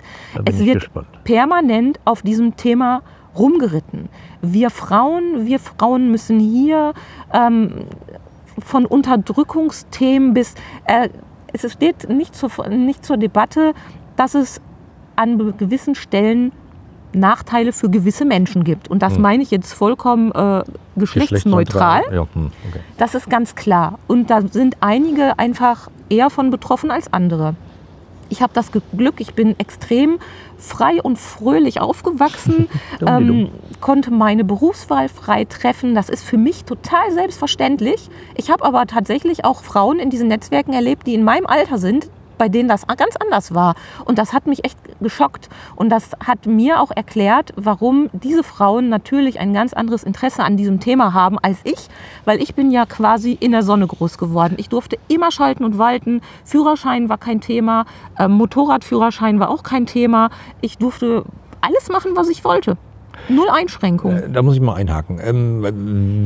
[0.46, 1.08] Es wird gespannt.
[1.26, 3.02] permanent auf diesem Thema
[3.38, 4.08] rumgeritten.
[4.42, 6.94] Wir Frauen, wir Frauen müssen hier
[7.34, 7.86] ähm,
[8.64, 11.10] von Unterdrückungsthemen bis äh,
[11.54, 13.74] es steht nicht zur, nicht zur Debatte,
[14.16, 14.62] dass es
[15.16, 16.52] an gewissen Stellen
[17.14, 18.88] Nachteile für gewisse Menschen gibt.
[18.90, 20.64] Und das meine ich jetzt vollkommen äh,
[20.96, 22.04] geschlechtsneutral.
[22.12, 22.80] Ja, hm, okay.
[22.98, 24.00] Das ist ganz klar.
[24.08, 27.56] Und da sind einige einfach eher von betroffen als andere.
[28.32, 30.18] Ich habe das Glück, ich bin extrem
[30.58, 32.70] frei und fröhlich aufgewachsen,
[33.06, 33.50] ähm,
[33.82, 35.96] konnte meine Berufswahl frei treffen.
[35.96, 38.10] Das ist für mich total selbstverständlich.
[38.36, 42.10] Ich habe aber tatsächlich auch Frauen in diesen Netzwerken erlebt, die in meinem Alter sind,
[42.42, 43.76] bei denen das ganz anders war.
[44.04, 45.48] Und das hat mich echt geschockt.
[45.76, 50.58] Und das hat mir auch erklärt, warum diese Frauen natürlich ein ganz anderes Interesse an
[50.58, 51.88] diesem Thema haben als ich,
[52.26, 54.56] weil ich bin ja quasi in der Sonne groß geworden.
[54.58, 56.22] Ich durfte immer schalten und walten.
[56.44, 57.86] Führerschein war kein Thema,
[58.18, 60.32] ähm, Motorradführerschein war auch kein Thema.
[60.62, 61.24] Ich durfte
[61.62, 62.76] alles machen, was ich wollte.
[63.30, 64.18] Null Einschränkungen.
[64.18, 65.20] Äh, Da muss ich mal einhaken.
[65.24, 65.64] Ähm,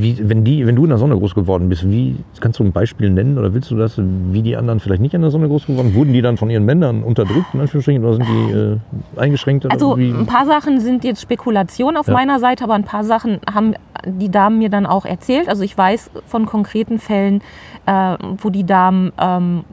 [0.01, 2.71] wie, wenn, die, wenn du in der Sonne groß geworden bist, wie kannst du ein
[2.71, 5.67] Beispiel nennen oder willst du das, wie die anderen vielleicht nicht in der Sonne groß
[5.67, 5.93] geworden?
[5.93, 8.77] Wurden die dann von ihren Männern unterdrückt, in Anführungsstrichen, oder sind die äh,
[9.19, 9.69] eingeschränkt?
[9.71, 10.11] Also wie?
[10.11, 12.13] ein paar Sachen sind jetzt Spekulation auf Ja.
[12.13, 13.73] meiner Seite, aber ein paar Sachen haben
[14.05, 15.49] die Damen mir dann auch erzählt.
[15.49, 17.41] Also ich weiß von konkreten Fällen,
[17.85, 19.63] äh, wo die Damen ähm,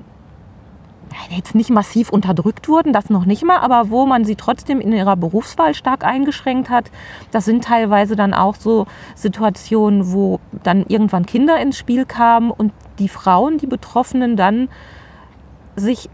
[1.30, 4.92] jetzt nicht massiv unterdrückt wurden, das noch nicht mal, aber wo man sie trotzdem in
[4.92, 6.90] ihrer Berufswahl stark eingeschränkt hat.
[7.30, 12.72] Das sind teilweise dann auch so Situationen, wo dann irgendwann Kinder ins Spiel kamen und
[12.98, 14.68] die Frauen, die Betroffenen dann
[15.76, 16.08] sich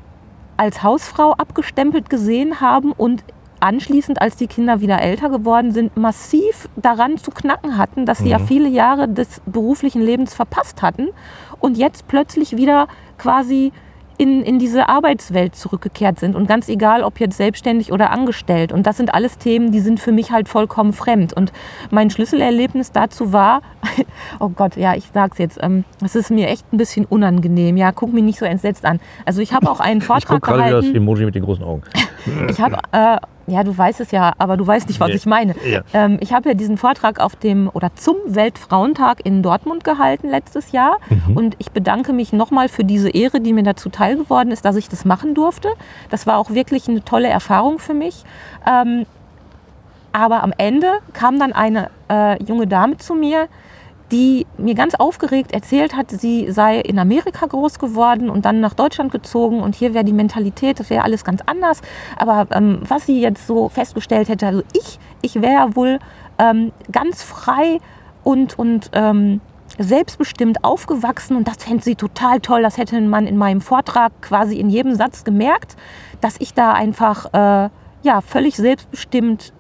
[0.57, 3.25] als Hausfrau abgestempelt gesehen haben und
[3.61, 8.29] anschließend, als die Kinder wieder älter geworden sind, massiv daran zu knacken hatten, dass sie
[8.29, 11.09] ja viele Jahre des beruflichen Lebens verpasst hatten
[11.61, 13.73] und jetzt plötzlich wieder quasi
[14.19, 16.35] in, in diese Arbeitswelt zurückgekehrt sind.
[16.35, 18.73] Und ganz egal, ob jetzt selbstständig oder angestellt.
[18.73, 21.33] Und das sind alles Themen, die sind für mich halt vollkommen fremd.
[21.33, 21.53] Und
[21.91, 23.63] mein Schlüsselerlebnis dazu war,
[24.41, 27.77] oh Gott, ja, ich sag's jetzt, ähm, es ist mir echt ein bisschen unangenehm.
[27.77, 29.01] Ja, guck mich nicht so entsetzt an.
[29.25, 30.97] Also ich habe auch einen ich gucke Vortrag gerade das gehalten.
[30.97, 31.83] Emoji mit den großen Augen.
[32.51, 33.19] Ich habe, äh,
[33.49, 35.15] ja, du weißt es ja, aber du weißt nicht, was Nee.
[35.15, 35.55] ich meine.
[35.67, 35.81] Ja.
[35.93, 40.73] Ähm, ich habe ja diesen Vortrag auf dem oder zum Weltfrauentag in Dortmund gehalten letztes
[40.73, 40.99] Jahr
[41.35, 44.77] und ich bedanke mich nochmal für diese Ehre, die mir dazu teil geworden ist, dass
[44.77, 45.69] ich das machen durfte.
[46.11, 48.25] Das war auch wirklich eine tolle Erfahrung für mich.
[48.67, 49.07] Ähm,
[50.13, 53.49] aber am Ende kam dann eine äh, junge Dame zu mir,
[54.11, 58.75] die mir ganz aufgeregt erzählt hat, sie sei in Amerika groß geworden und dann nach
[58.75, 61.83] Deutschland gezogen und hier wäre die Mentalität, das wäre alles ganz anders.
[62.17, 65.99] Aber ähm, was sie jetzt so festgestellt hätte, also ich, ich wäre wohl
[66.39, 67.81] ähm, ganz frei
[68.25, 69.41] und, und ähm,
[69.79, 72.63] selbstbestimmt aufgewachsen und das fände sie total toll.
[72.63, 75.77] Das hätte man in meinem Vortrag quasi in jedem Satz gemerkt,
[76.21, 77.71] dass ich da einfach äh,
[78.03, 79.53] ja, völlig selbstbestimmt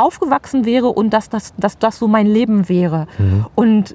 [0.00, 3.06] aufgewachsen wäre und dass das, dass das so mein Leben wäre.
[3.54, 3.94] Und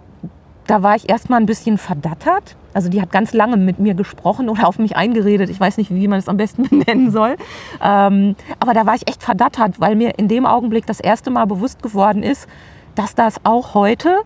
[0.67, 2.55] da war ich erstmal ein bisschen verdattert.
[2.73, 5.49] Also die hat ganz lange mit mir gesprochen oder auf mich eingeredet.
[5.49, 7.35] Ich weiß nicht, wie man es am besten benennen soll.
[7.81, 11.45] Ähm, aber da war ich echt verdattert, weil mir in dem Augenblick das erste Mal
[11.45, 12.47] bewusst geworden ist,
[12.95, 14.17] dass das auch heute,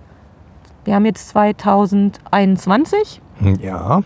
[0.86, 3.22] wir haben jetzt 2021,
[3.62, 4.02] Ja,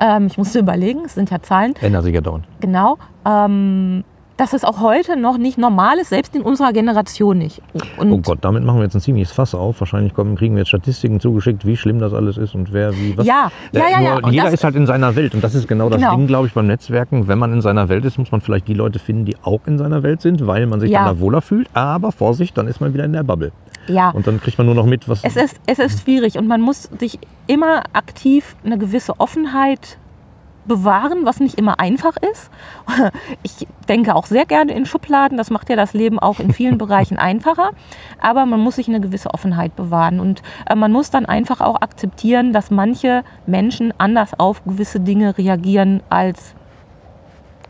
[0.00, 2.46] ähm, ich musste überlegen, es sind ja Zahlen, ändert sich ja dauernd.
[2.60, 4.04] genau, ähm,
[4.36, 7.62] dass es auch heute noch nicht normal ist, selbst in unserer Generation nicht.
[7.96, 9.78] Und Oh Gott, damit machen wir jetzt ein ziemliches Fass auf.
[9.80, 13.16] Wahrscheinlich kommen, kriegen wir jetzt Statistiken zugeschickt, wie schlimm das alles ist und wer wie
[13.16, 13.26] was.
[13.26, 14.28] Ja, Äh, ja, ja, ja.
[14.28, 16.16] Jeder ist halt in seiner Welt und das ist genau das Genau.
[16.16, 17.28] Ding, glaube ich, beim Netzwerken.
[17.28, 19.78] Wenn man in seiner Welt ist, muss man vielleicht die Leute finden, die auch in
[19.78, 21.04] seiner Welt sind, weil man sich Ja.
[21.04, 21.68] dann da wohler fühlt.
[21.74, 23.52] Aber Vorsicht, dann ist man wieder in der Bubble.
[23.86, 24.10] ja.
[24.10, 25.22] Und dann kriegt man nur noch mit, was.
[25.22, 29.98] Es ist, es ist schwierig und man muss sich immer aktiv eine gewisse Offenheit
[30.66, 32.50] bewahren, was nicht immer einfach ist.
[33.42, 36.78] Ich denke auch sehr gerne in Schubladen, das macht ja das Leben auch in vielen
[36.78, 37.70] Bereichen einfacher,
[38.20, 41.80] aber man muss sich eine gewisse Offenheit bewahren und äh, man muss dann einfach auch
[41.82, 46.54] akzeptieren, dass manche Menschen anders auf gewisse Dinge reagieren als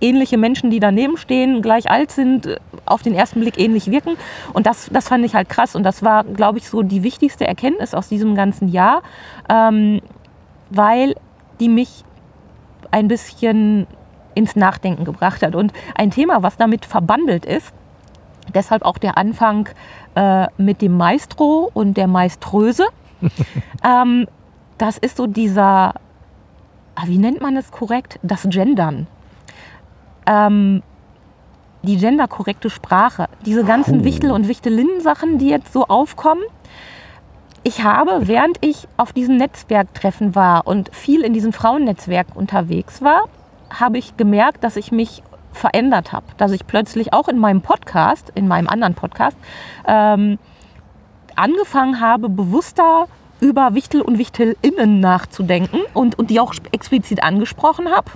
[0.00, 4.16] ähnliche Menschen, die daneben stehen, gleich alt sind, äh, auf den ersten Blick ähnlich wirken.
[4.52, 5.74] Und das, das fand ich halt krass.
[5.74, 9.02] Und das war, glaube ich, so die wichtigste Erkenntnis aus diesem ganzen Jahr,
[9.48, 10.00] ähm,
[10.70, 11.14] weil
[11.60, 12.03] die mich
[12.94, 13.86] ein bisschen
[14.34, 15.54] ins Nachdenken gebracht hat.
[15.54, 17.72] Und ein Thema, was damit verbandelt ist,
[18.54, 19.68] deshalb auch der Anfang
[20.14, 22.86] äh, mit dem Maestro und der Maeströse,
[23.84, 24.26] ähm,
[24.78, 25.94] das ist so dieser,
[26.94, 29.06] ah, wie nennt man es korrekt, das Gendern
[30.26, 30.82] ähm,
[31.82, 34.04] die genderkorrekte Sprache, diese ganzen Puh.
[34.04, 36.42] Wichtel- und Wichtelinnen-Sachen, die jetzt so aufkommen.
[37.66, 43.22] Ich habe, während ich auf diesen Netzwerktreffen war und viel in diesem Frauennetzwerk unterwegs war,
[43.70, 45.22] habe ich gemerkt, dass ich mich
[45.52, 46.26] verändert habe.
[46.36, 49.38] Dass ich plötzlich auch in meinem Podcast, in meinem anderen Podcast,
[49.86, 50.38] ähm,
[51.36, 53.06] angefangen habe, bewusster
[53.40, 58.10] über Wichtel und Wichtelinnen nachzudenken und, und die auch explizit angesprochen habe.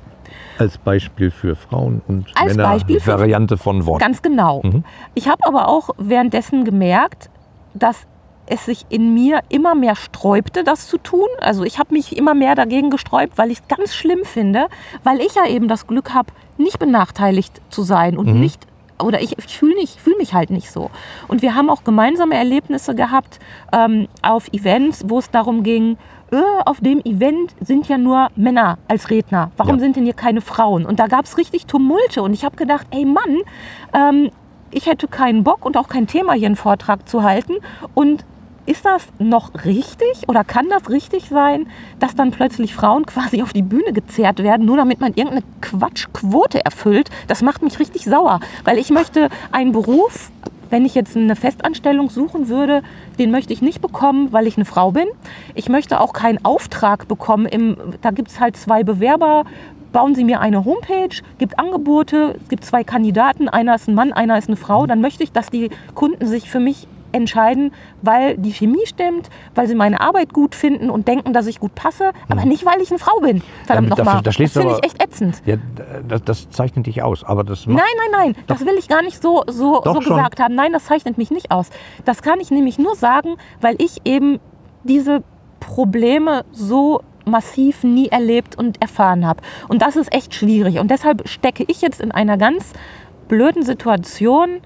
[0.58, 4.00] als Beispiel für Frauen und Als Männer Beispiel Variante von Wort.
[4.00, 4.60] Ganz genau.
[4.62, 4.84] Mhm.
[5.14, 7.30] Ich habe aber auch währenddessen gemerkt,
[7.72, 8.06] dass
[8.50, 11.28] es sich in mir immer mehr sträubte, das zu tun.
[11.40, 14.66] Also ich habe mich immer mehr dagegen gesträubt, weil ich es ganz schlimm finde,
[15.04, 18.40] weil ich ja eben das Glück habe, nicht benachteiligt zu sein und Mhm.
[18.40, 18.66] nicht
[19.00, 20.90] oder ich, ich fühle fühl mich halt nicht so.
[21.28, 23.38] Und wir haben auch gemeinsame Erlebnisse gehabt
[23.72, 25.96] ähm, auf Events, wo es darum ging,
[26.32, 29.52] äh, auf dem Event sind ja nur Männer als Redner.
[29.56, 29.80] Warum Ja.
[29.82, 30.84] sind denn hier keine Frauen?
[30.84, 32.22] Und da gab es richtig Tumulte.
[32.22, 33.36] Und ich habe gedacht, ey Mann,
[33.94, 34.30] ähm,
[34.72, 37.54] ich hätte keinen Bock und auch kein Thema, hier einen Vortrag zu halten.
[37.94, 38.24] Und
[38.68, 43.54] ist das noch richtig oder kann das richtig sein, dass dann plötzlich Frauen quasi auf
[43.54, 47.08] die Bühne gezerrt werden, nur damit man irgendeine Quatschquote erfüllt?
[47.28, 50.30] Das macht mich richtig sauer, weil ich möchte einen Beruf,
[50.68, 52.82] wenn ich jetzt eine Festanstellung suchen würde,
[53.18, 55.08] den möchte ich nicht bekommen, weil ich eine Frau bin.
[55.54, 57.46] Ich möchte auch keinen Auftrag bekommen.
[57.46, 59.44] Im, da gibt es halt zwei Bewerber.
[59.92, 64.12] Bauen Sie mir eine Homepage, gibt Angebote, es gibt zwei Kandidaten, einer ist ein Mann,
[64.12, 64.86] einer ist eine Frau.
[64.86, 69.66] Dann möchte ich, dass die Kunden sich für mich entscheiden, weil die Chemie stimmt, weil
[69.68, 72.90] sie meine Arbeit gut finden und denken, dass ich gut passe, aber nicht, weil ich
[72.90, 73.42] eine Frau bin.
[73.66, 74.14] Verdammt da- nochmal.
[74.16, 75.42] da Das du finde ich echt ätzend.
[75.46, 75.56] Ja,
[76.06, 79.22] das, das zeichnet dich aus, aber das Nein, nein, nein, das will ich gar nicht
[79.22, 80.16] so, so, Doch so schon.
[80.16, 80.54] gesagt haben.
[80.54, 81.70] Nein, das zeichnet mich nicht aus.
[82.04, 84.38] Das kann ich nämlich nur sagen, weil ich eben
[84.84, 85.22] diese
[85.60, 89.42] Probleme so massiv nie erlebt und erfahren habe.
[89.68, 90.78] Und das ist echt schwierig.
[90.78, 92.72] Und deshalb stecke ich jetzt in einer ganz
[93.28, 94.60] blöden Situation,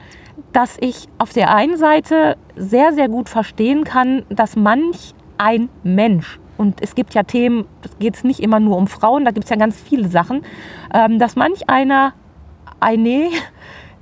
[0.53, 6.39] dass ich auf der einen Seite sehr, sehr gut verstehen kann, dass manch ein Mensch,
[6.59, 9.51] und es gibt ja Themen, es geht nicht immer nur um Frauen, da gibt es
[9.51, 10.43] ja ganz viele Sachen,
[10.95, 12.13] ähm, dass manch einer
[12.79, 13.31] eine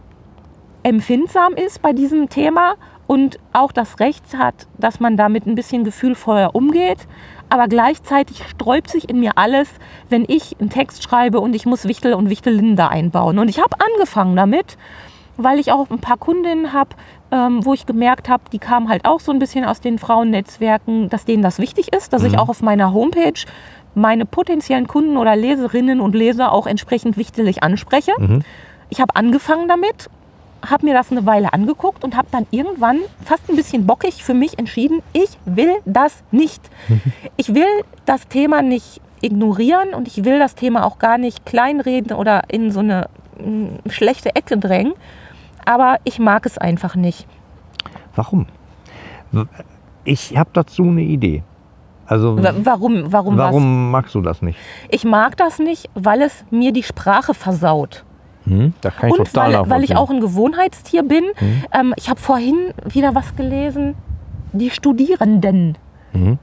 [0.83, 2.75] empfindsam ist bei diesem Thema
[3.07, 7.09] und auch das Recht hat, dass man damit ein bisschen gefühlvoller umgeht.
[7.49, 9.69] Aber gleichzeitig sträubt sich in mir alles,
[10.09, 13.41] wenn ich einen Text schreibe und ich muss Wichtel und Wichtelinnen da einbauen.
[13.41, 14.79] Und ich habe angefangen damit,
[15.43, 16.91] weil ich auch ein paar Kundinnen habe,
[17.31, 21.09] ähm, wo ich gemerkt habe, die kamen halt auch so ein bisschen aus den Frauennetzwerken,
[21.09, 23.45] dass denen das wichtig ist, dass ich auch auf meiner Homepage
[23.95, 28.13] meine potenziellen Kunden oder Leserinnen und Leser auch entsprechend wichtelig anspreche.
[28.89, 30.09] Ich habe angefangen damit,
[30.69, 34.35] habe mir das eine Weile angeguckt und habe dann irgendwann fast ein bisschen bockig für
[34.35, 36.63] mich entschieden, ich will das nicht.
[37.37, 37.65] Ich will
[38.05, 42.71] das Thema nicht ignorieren und ich will das Thema auch gar nicht kleinreden oder in
[42.71, 43.09] so eine
[43.43, 44.93] mm, schlechte Ecke drängen.
[45.65, 47.27] Aber ich mag es einfach nicht.
[48.15, 48.47] Warum?
[50.05, 51.43] Ich habe dazu eine Idee.
[52.07, 53.45] Also Wa- Warum, warum, was?
[53.47, 54.59] warum magst du das nicht?
[54.89, 58.05] Ich mag das nicht, weil es mir die Sprache versaut.
[58.45, 58.75] Hm?
[58.81, 61.25] Da kann ich Und total weil, weil ich auch ein Gewohnheitstier bin.
[61.39, 61.65] Mhm.
[61.73, 63.95] Ähm, ich habe vorhin wieder was gelesen.
[64.53, 65.79] Die Studierenden.
[66.13, 66.39] Mhm.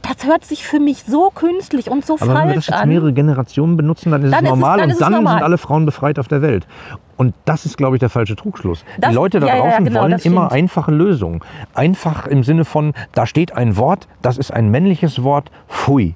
[0.00, 2.78] Das hört sich für mich so künstlich und so Aber wenn wir falsch das jetzt
[2.82, 2.88] an.
[2.88, 5.34] mehrere Generationen benutzen, dann ist Dann es ist es- normal dann und dann normal.
[5.34, 6.66] sind alle Frauen befreit auf der Welt.
[7.18, 8.84] Und das ist, glaube ich, der falsche Trugschluss.
[8.98, 11.40] Das- Die Leute da ja, ja, ja, draußen genau, wollen immer einfache Lösungen.
[11.74, 16.14] Einfach im Sinne von, da steht ein Wort, das ist ein männliches Wort, pfui.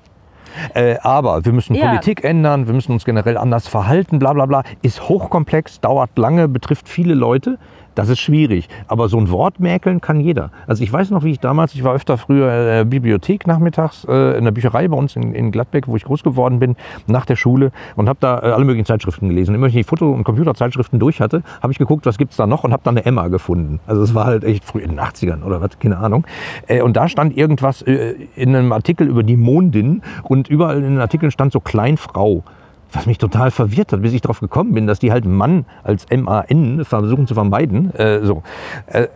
[0.72, 1.88] Äh, aber wir müssen Ja.
[1.88, 4.62] Politik ändern, wir müssen uns generell anders verhalten, bla bla bla.
[4.80, 7.58] Ist hochkomplex, dauert lange, betrifft viele Leute.
[7.96, 8.68] Das ist schwierig.
[8.88, 10.50] Aber so ein Wort mäkeln kann jeder.
[10.66, 14.04] Also ich weiß noch, wie ich damals, ich war öfter früher in der Bibliothek nachmittags
[14.04, 16.76] äh, in der Bücherei bei uns in, in Gladbeck, wo ich groß geworden bin,
[17.06, 19.54] nach der Schule und habe da äh, alle möglichen Zeitschriften gelesen.
[19.54, 22.46] Immer wenn ich die Foto- und Computerzeitschriften durch hatte, habe ich geguckt, was gibt's da
[22.46, 23.80] noch und habe dann eine Emma gefunden.
[23.86, 26.26] Also es war halt echt früh in den 80ern oder was, keine Ahnung.
[26.66, 30.82] Äh, und da stand irgendwas äh, in einem Artikel über die Mondin und überall in
[30.82, 32.44] den Artikeln stand so Kleinfrau.
[32.96, 36.06] Was mich total verwirrt hat, bis ich darauf gekommen bin, dass die halt Mann als
[36.06, 37.94] M-A-N versuchen zu vermeiden.
[37.94, 38.42] Äh, so.
[38.86, 39.08] Äh,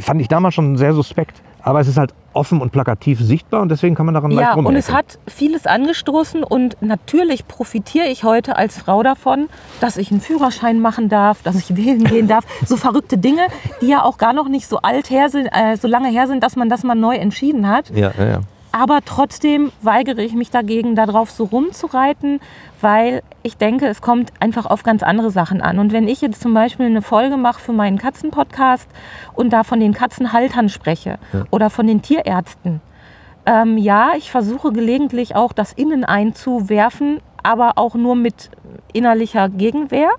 [0.00, 1.40] fand ich damals schon sehr suspekt.
[1.62, 4.66] Aber es ist halt offen und plakativ sichtbar und deswegen kann man daran Ja, leicht
[4.66, 9.48] und es hat vieles angestoßen und natürlich profitiere ich heute als Frau davon,
[9.80, 12.44] dass ich einen Führerschein machen darf, dass ich wählen gehen darf.
[12.66, 13.46] So verrückte Dinge,
[13.80, 16.42] die ja auch gar noch nicht so alt her sind, äh, so lange her sind,
[16.42, 17.90] dass man das mal neu entschieden hat.
[17.90, 18.40] Ja, ja, ja.
[18.74, 22.40] Aber trotzdem weigere ich mich dagegen, darauf so rumzureiten,
[22.80, 25.78] weil ich denke, es kommt einfach auf ganz andere Sachen an.
[25.78, 28.88] Und wenn ich jetzt zum Beispiel eine Folge mache für meinen Katzenpodcast
[29.32, 31.20] und da von den Katzenhaltern spreche
[31.52, 32.80] oder von den Tierärzten,
[33.46, 38.50] ähm, ja, ich versuche gelegentlich auch das Innen einzuwerfen, aber auch nur mit
[38.92, 40.10] innerlicher Gegenwehr.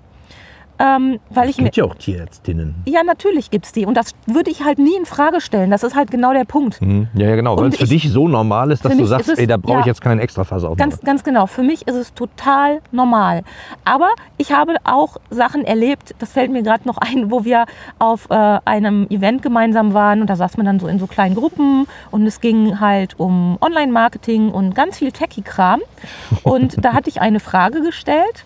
[0.78, 2.74] Ähm, weil ich Es mir, gibt ja auch Tierärztinnen.
[2.86, 3.86] ja, natürlich gibt's die.
[3.86, 5.70] Und das würde ich halt nie in Frage stellen.
[5.70, 6.82] Das ist halt genau der Punkt.
[6.82, 7.08] Mhm.
[7.14, 7.56] Ja, ja, genau.
[7.58, 9.80] Weil es für ich- dich so normal ist, dass du sagst, es- ey, da brauche
[9.80, 9.90] ich ja.
[9.92, 10.74] jetzt keinen Extrafaser.
[10.76, 11.46] Ganz, ganz genau.
[11.46, 13.42] Für mich ist es total normal.
[13.84, 17.64] Aber ich habe auch Sachen erlebt, das fällt mir gerade noch ein, wo wir
[17.98, 21.34] auf äh, einem Event gemeinsam waren und da saß man dann so in so kleinen
[21.34, 25.80] Gruppen und es ging halt um Online-Marketing und ganz viel Techie-Kram.
[26.42, 28.42] Und da hatte ich eine Frage gestellt.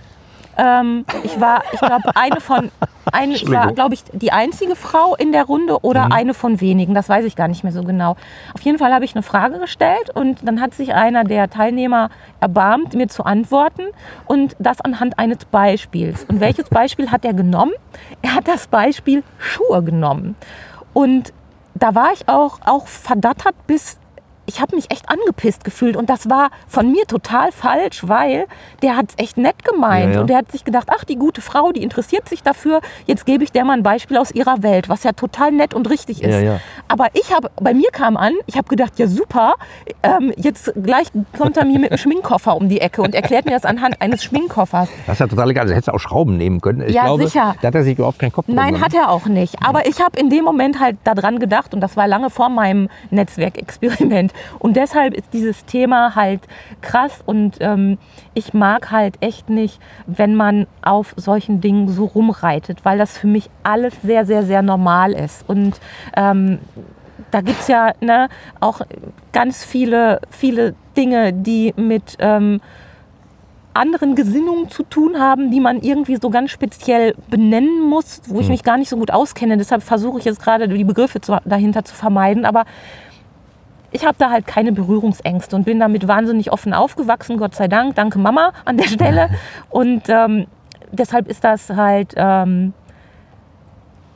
[0.61, 2.71] Ähm, ich war, ich glaube, eine von,
[3.11, 6.93] eine, ich war, glaube ich, die einzige Frau in der Runde oder eine von wenigen.
[6.93, 8.17] Das weiß ich gar nicht mehr so genau.
[8.53, 12.11] Auf jeden Fall habe ich eine Frage gestellt und dann hat sich einer der Teilnehmer
[12.41, 13.85] erbarmt, mir zu antworten
[14.27, 16.27] und das anhand eines Beispiels.
[16.29, 17.73] Und welches Beispiel hat er genommen?
[18.21, 20.37] Er hat das Beispiel Schuhe genommen.
[20.93, 21.33] Und
[21.75, 24.00] da war ich auch, auch verdattert bis
[24.51, 28.47] ich habe mich echt angepisst gefühlt und das war von mir total falsch, weil
[28.83, 30.21] der hat es echt nett gemeint Ja, ja.
[30.23, 33.45] und der hat sich gedacht, ach die gute Frau, die interessiert sich dafür, jetzt gebe
[33.45, 36.43] ich der mal ein Beispiel aus ihrer Welt, was ja total nett und richtig ist.
[36.43, 36.59] Ja.
[36.89, 39.55] Aber ich habe, bei mir kam an, ich habe gedacht, ja super,
[40.03, 41.07] ähm, jetzt gleich
[41.39, 44.25] kommt er mir mit einem Schminkkoffer um die Ecke und erklärt mir das anhand eines
[44.25, 44.89] Schminkkoffers.
[45.07, 45.63] Das ist ja total egal.
[45.63, 46.83] Also hättest du auch Schrauben nehmen können.
[46.89, 47.55] Ich Ja, glaube, sicher.
[47.63, 48.87] Da hat er sich überhaupt keinen Kopf Nein, gemacht.
[48.87, 49.57] hat er auch nicht.
[49.65, 52.89] Aber ich habe in dem Moment halt daran gedacht und das war lange vor meinem
[53.11, 54.33] Netzwerkexperiment.
[54.59, 56.41] Und deshalb ist dieses Thema halt
[56.81, 57.99] krass und ähm,
[58.35, 63.27] ich mag halt echt nicht, wenn man auf solchen Dingen so rumreitet, weil das für
[63.27, 65.49] mich alles sehr, sehr, sehr normal ist.
[65.49, 65.81] Und
[66.17, 66.59] ähm,
[67.31, 68.29] da gibt es ja ne,
[68.61, 68.81] auch
[69.33, 72.61] ganz viele, viele Dinge, die mit ähm,
[73.73, 78.49] anderen Gesinnungen zu tun haben, die man irgendwie so ganz speziell benennen muss, wo ich
[78.49, 79.57] mich gar nicht so gut auskenne.
[79.57, 82.45] Deshalb versuche ich jetzt gerade die Begriffe zu, dahinter zu vermeiden.
[82.45, 82.65] Aber
[83.93, 87.95] ich habe da halt keine Berührungsängste und bin damit wahnsinnig offen aufgewachsen, Gott sei Dank.
[87.95, 89.31] Danke Mama an der Stelle.
[89.71, 90.47] Und ähm,
[90.93, 92.73] deshalb ist das halt ähm,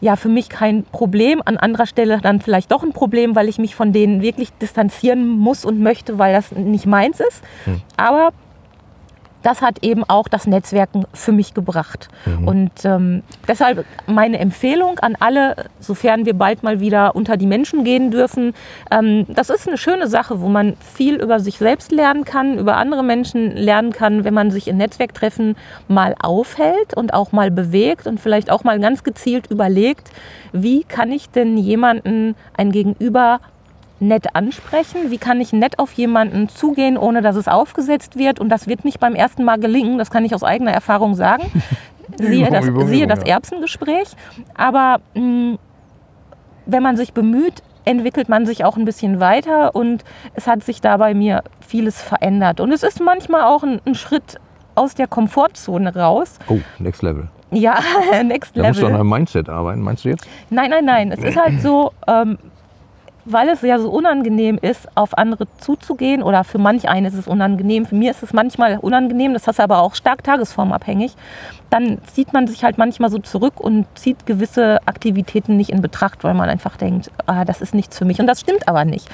[0.00, 1.42] ja für mich kein Problem.
[1.44, 5.26] An anderer Stelle dann vielleicht doch ein Problem, weil ich mich von denen wirklich distanzieren
[5.26, 7.42] muss und möchte, weil das nicht meins ist.
[7.96, 8.32] Aber
[9.44, 12.08] das hat eben auch das Netzwerken für mich gebracht.
[12.46, 17.84] Und ähm, deshalb meine Empfehlung an alle, sofern wir bald mal wieder unter die Menschen
[17.84, 18.54] gehen dürfen,
[18.90, 22.78] ähm, das ist eine schöne Sache, wo man viel über sich selbst lernen kann, über
[22.78, 25.56] andere Menschen lernen kann, wenn man sich in Netzwerktreffen
[25.88, 30.10] mal aufhält und auch mal bewegt und vielleicht auch mal ganz gezielt überlegt,
[30.52, 33.40] wie kann ich denn jemanden, ein Gegenüber
[34.00, 35.10] nett ansprechen?
[35.10, 38.40] Wie kann ich nett auf jemanden zugehen, ohne dass es aufgesetzt wird?
[38.40, 41.44] Und das wird nicht beim ersten Mal gelingen, das kann ich aus eigener Erfahrung sagen.
[42.18, 43.24] siehe, das, Übung, siehe Übung, das.
[43.28, 44.08] Erbsengespräch.
[44.54, 45.58] Aber mh,
[46.66, 50.80] wenn man sich bemüht, entwickelt man sich auch ein bisschen weiter und es hat sich
[50.80, 52.60] da bei mir vieles verändert.
[52.60, 54.36] Und es ist manchmal auch ein, ein Schritt
[54.74, 56.38] aus der Komfortzone raus.
[56.48, 57.28] Oh, next level.
[57.50, 57.78] Ja,
[58.24, 59.00] next Da musst du an level.
[59.00, 60.26] einem Mindset arbeiten, meinst du jetzt?
[60.50, 61.12] Nein, nein, nein.
[61.12, 62.38] Es ist halt so, ähm,
[63.24, 67.26] weil es ja so unangenehm ist, auf andere zuzugehen, oder für manch einen ist es
[67.26, 71.14] unangenehm, für mir ist es manchmal unangenehm, das ist aber auch stark tagesformabhängig,
[71.70, 76.22] dann zieht man sich halt manchmal so zurück und zieht gewisse Aktivitäten nicht in Betracht,
[76.22, 78.20] weil man einfach denkt, ah, das ist nichts für mich.
[78.20, 79.08] Und das stimmt aber nicht.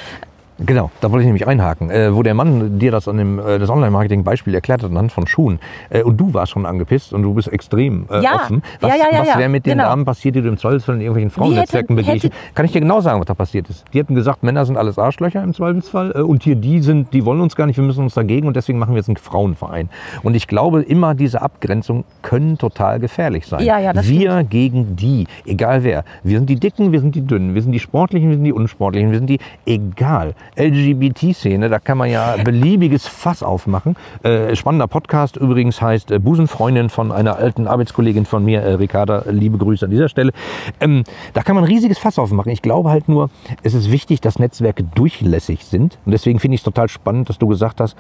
[0.67, 3.59] Genau, da wollte ich nämlich einhaken, äh, wo der Mann dir das an dem äh,
[3.59, 5.59] das Online-Marketing-Beispiel erklärt hat anhand von Schuhen.
[5.89, 8.35] Äh, und du warst schon angepisst und du bist extrem äh, Ja.
[8.37, 8.63] offen.
[8.81, 9.85] Was, Ja, ja, ja, was wäre mit den Genau.
[9.85, 12.33] Damen passiert, die du im Zweifelsfall in irgendwelchen Frauennetzwerken begegnet?
[12.55, 13.85] Kann ich dir genau sagen, was da passiert ist.
[13.95, 17.25] Die hätten gesagt, Männer sind alles Arschlöcher im Zweifelsfall äh, und hier die sind, die
[17.25, 19.89] wollen uns gar nicht, wir müssen uns dagegen und deswegen machen wir jetzt einen Frauenverein.
[20.23, 23.65] Und ich glaube, immer diese Abgrenzungen können total gefährlich sein.
[23.65, 26.05] Ja, ja, das wir gegen die, egal wer.
[26.23, 28.53] Wir sind die Dicken, wir sind die Dünnen, wir sind die Sportlichen, wir sind die
[28.53, 30.35] Unsportlichen, wir sind die, egal.
[30.57, 33.97] LGBT-Szene, da kann man ja beliebiges Fass aufmachen.
[34.23, 39.25] Äh, spannender Podcast übrigens heißt äh, Busenfreundin von einer alten Arbeitskollegin von mir, äh, Ricarda,
[39.31, 40.33] liebe Grüße an dieser Stelle.
[40.81, 42.53] Ähm, da kann man ein riesiges Fass aufmachen.
[42.53, 43.31] Ich glaube halt nur,
[43.63, 45.99] es ist wichtig, dass Netzwerke durchlässig sind.
[46.05, 47.97] Und deswegen finde ich es total spannend, dass du gesagt hast,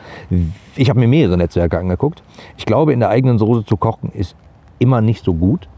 [0.76, 2.22] ich habe mir mehrere Netzwerke angeguckt.
[2.56, 4.36] Ich glaube, in der eigenen Soße zu kochen ist
[4.78, 5.68] immer nicht so gut.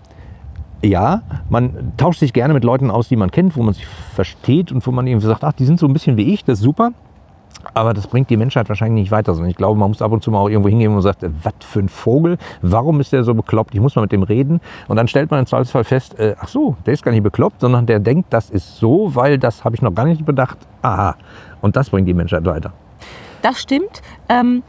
[0.82, 4.72] Ja, man tauscht sich gerne mit Leuten aus, die man kennt, wo man sich versteht
[4.72, 6.64] und wo man irgendwie sagt, ach, die sind so ein bisschen wie ich, das ist
[6.64, 6.92] super.
[7.74, 9.34] Aber das bringt die Menschheit wahrscheinlich nicht weiter.
[9.34, 11.30] Sondern ich glaube, man muss ab und zu mal auch irgendwo hingehen und sagt, äh,
[11.42, 13.74] was für ein Vogel, warum ist der so bekloppt?
[13.74, 14.60] Ich muss mal mit dem reden.
[14.88, 17.60] Und dann stellt man im Zweifelsfall fest, äh, ach so, der ist gar nicht bekloppt,
[17.60, 20.58] sondern der denkt, das ist so, weil das habe ich noch gar nicht bedacht.
[20.82, 21.14] Aha.
[21.60, 22.72] Und das bringt die Menschheit weiter.
[23.42, 24.02] Das stimmt.
[24.28, 24.62] Ähm,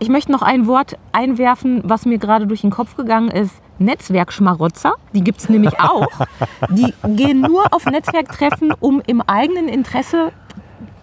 [0.00, 3.54] ich möchte noch ein Wort einwerfen, was mir gerade durch den Kopf gegangen ist.
[3.78, 6.08] Netzwerkschmarotzer, die gibt es nämlich auch.
[6.70, 10.32] Die gehen nur auf Netzwerktreffen, um im eigenen Interesse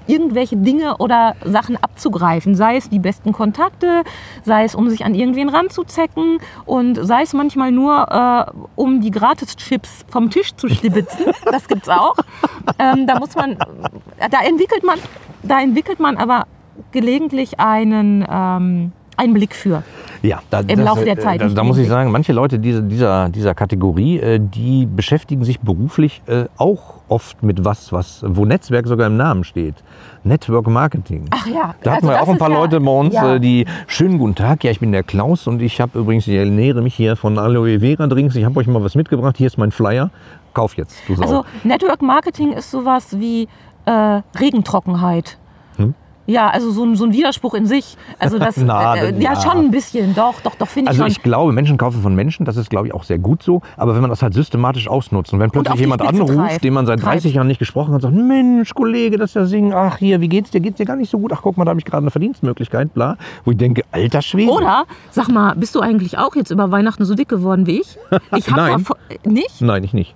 [0.05, 2.55] irgendwelche Dinge oder Sachen abzugreifen.
[2.55, 4.03] Sei es die besten Kontakte,
[4.43, 9.11] sei es um sich an irgendwen ranzuzecken und sei es manchmal nur, äh, um die
[9.11, 11.25] Gratis-Chips vom Tisch zu stibitzen.
[11.45, 12.15] Das gibt's auch.
[12.79, 14.99] Ähm, da muss man, da entwickelt man,
[15.43, 16.45] da entwickelt man aber
[16.91, 19.83] gelegentlich einen, ähm, einen Blick für.
[20.23, 23.29] Ja, da, Im Laufe der Zeit, Da, da muss ich sagen, manche Leute dieser, dieser,
[23.29, 28.87] dieser Kategorie, äh, die beschäftigen sich beruflich äh, auch oft mit was, was, wo Netzwerk
[28.87, 29.75] sogar im Namen steht.
[30.23, 31.25] Network Marketing.
[31.29, 33.35] Ach ja, Da hatten also wir auch ein paar ja- Leute bei uns, ja.
[33.35, 34.63] äh, die schönen guten Tag.
[34.63, 37.79] Ja, ich bin der Klaus und ich habe übrigens, ich ernähre mich hier von Aloe
[37.79, 38.35] Vera Drinks.
[38.35, 39.37] Ich habe euch mal was mitgebracht.
[39.37, 40.09] Hier ist mein Flyer.
[40.53, 40.97] Kauf jetzt.
[41.21, 43.47] Also Network Marketing ist sowas wie
[43.85, 45.37] äh, Regentrockenheit.
[45.77, 45.93] Hm?
[46.27, 47.97] Ja, also so ein, so ein Widerspruch in sich.
[48.19, 49.41] Also das, Na, äh, ja.
[49.41, 50.13] schon ein bisschen.
[50.13, 51.11] Doch, doch, doch, finde ich Also schon.
[51.11, 53.61] ich glaube, Menschen kaufen von Menschen, das ist, glaube ich, auch sehr gut so.
[53.77, 56.63] Aber wenn man das halt systematisch ausnutzt und wenn plötzlich die jemand Spitze anruft, treibt.
[56.63, 57.35] den man seit 30 Treibt.
[57.35, 60.27] Jahren nicht gesprochen hat, und sagt, Mensch, Kollege, das ist ja Singen, ach hier, wie
[60.27, 60.59] geht's dir?
[60.59, 61.31] Geht's dir gar nicht so gut?
[61.33, 63.17] Ach guck mal, da habe ich gerade eine Verdienstmöglichkeit, bla.
[63.45, 64.51] Wo ich denke, alter Schwede.
[64.51, 67.97] Oder, sag mal, bist du eigentlich auch jetzt über Weihnachten so dick geworden wie ich?
[68.35, 68.85] Ich habe Nein.
[69.25, 69.61] nicht?
[69.61, 70.15] Nein, ich nicht.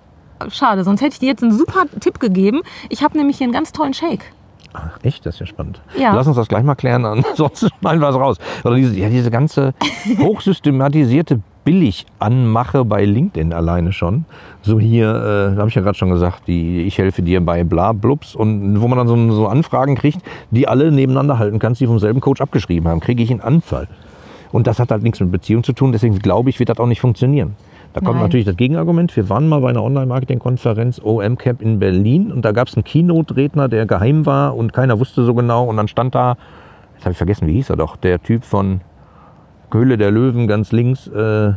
[0.50, 2.60] Schade, sonst hätte ich dir jetzt einen super Tipp gegeben.
[2.90, 4.32] Ich habe nämlich hier einen ganz tollen Shake.
[4.74, 5.26] Ach, echt?
[5.26, 5.80] Das ist ja spannend.
[5.98, 6.14] Ja.
[6.14, 8.38] Lass uns das gleich mal klären, ansonsten schneiden wir es raus.
[8.64, 9.74] Oder diese, ja, diese ganze
[10.18, 14.24] hochsystematisierte Billiganmache bei LinkedIn alleine schon.
[14.62, 17.92] So hier, äh, habe ich ja gerade schon gesagt, die, ich helfe dir bei bla
[17.92, 20.20] blubs und wo man dann so, so Anfragen kriegt,
[20.50, 23.88] die alle nebeneinander halten kannst, die vom selben Coach abgeschrieben haben, kriege ich einen Anfall.
[24.50, 26.86] Und das hat halt nichts mit Beziehung zu tun, deswegen glaube ich, wird das auch
[26.86, 27.56] nicht funktionieren.
[27.92, 28.22] Da kommt Nein.
[28.22, 29.14] natürlich das Gegenargument.
[29.16, 33.68] Wir waren mal bei einer Online-Marketing-Konferenz OMCAP in Berlin und da gab es einen Keynote-Redner,
[33.68, 35.64] der geheim war und keiner wusste so genau.
[35.64, 36.36] Und dann stand da,
[36.94, 38.80] jetzt habe ich vergessen, wie hieß er doch, der Typ von
[39.70, 41.52] Höhle der Löwen ganz links äh,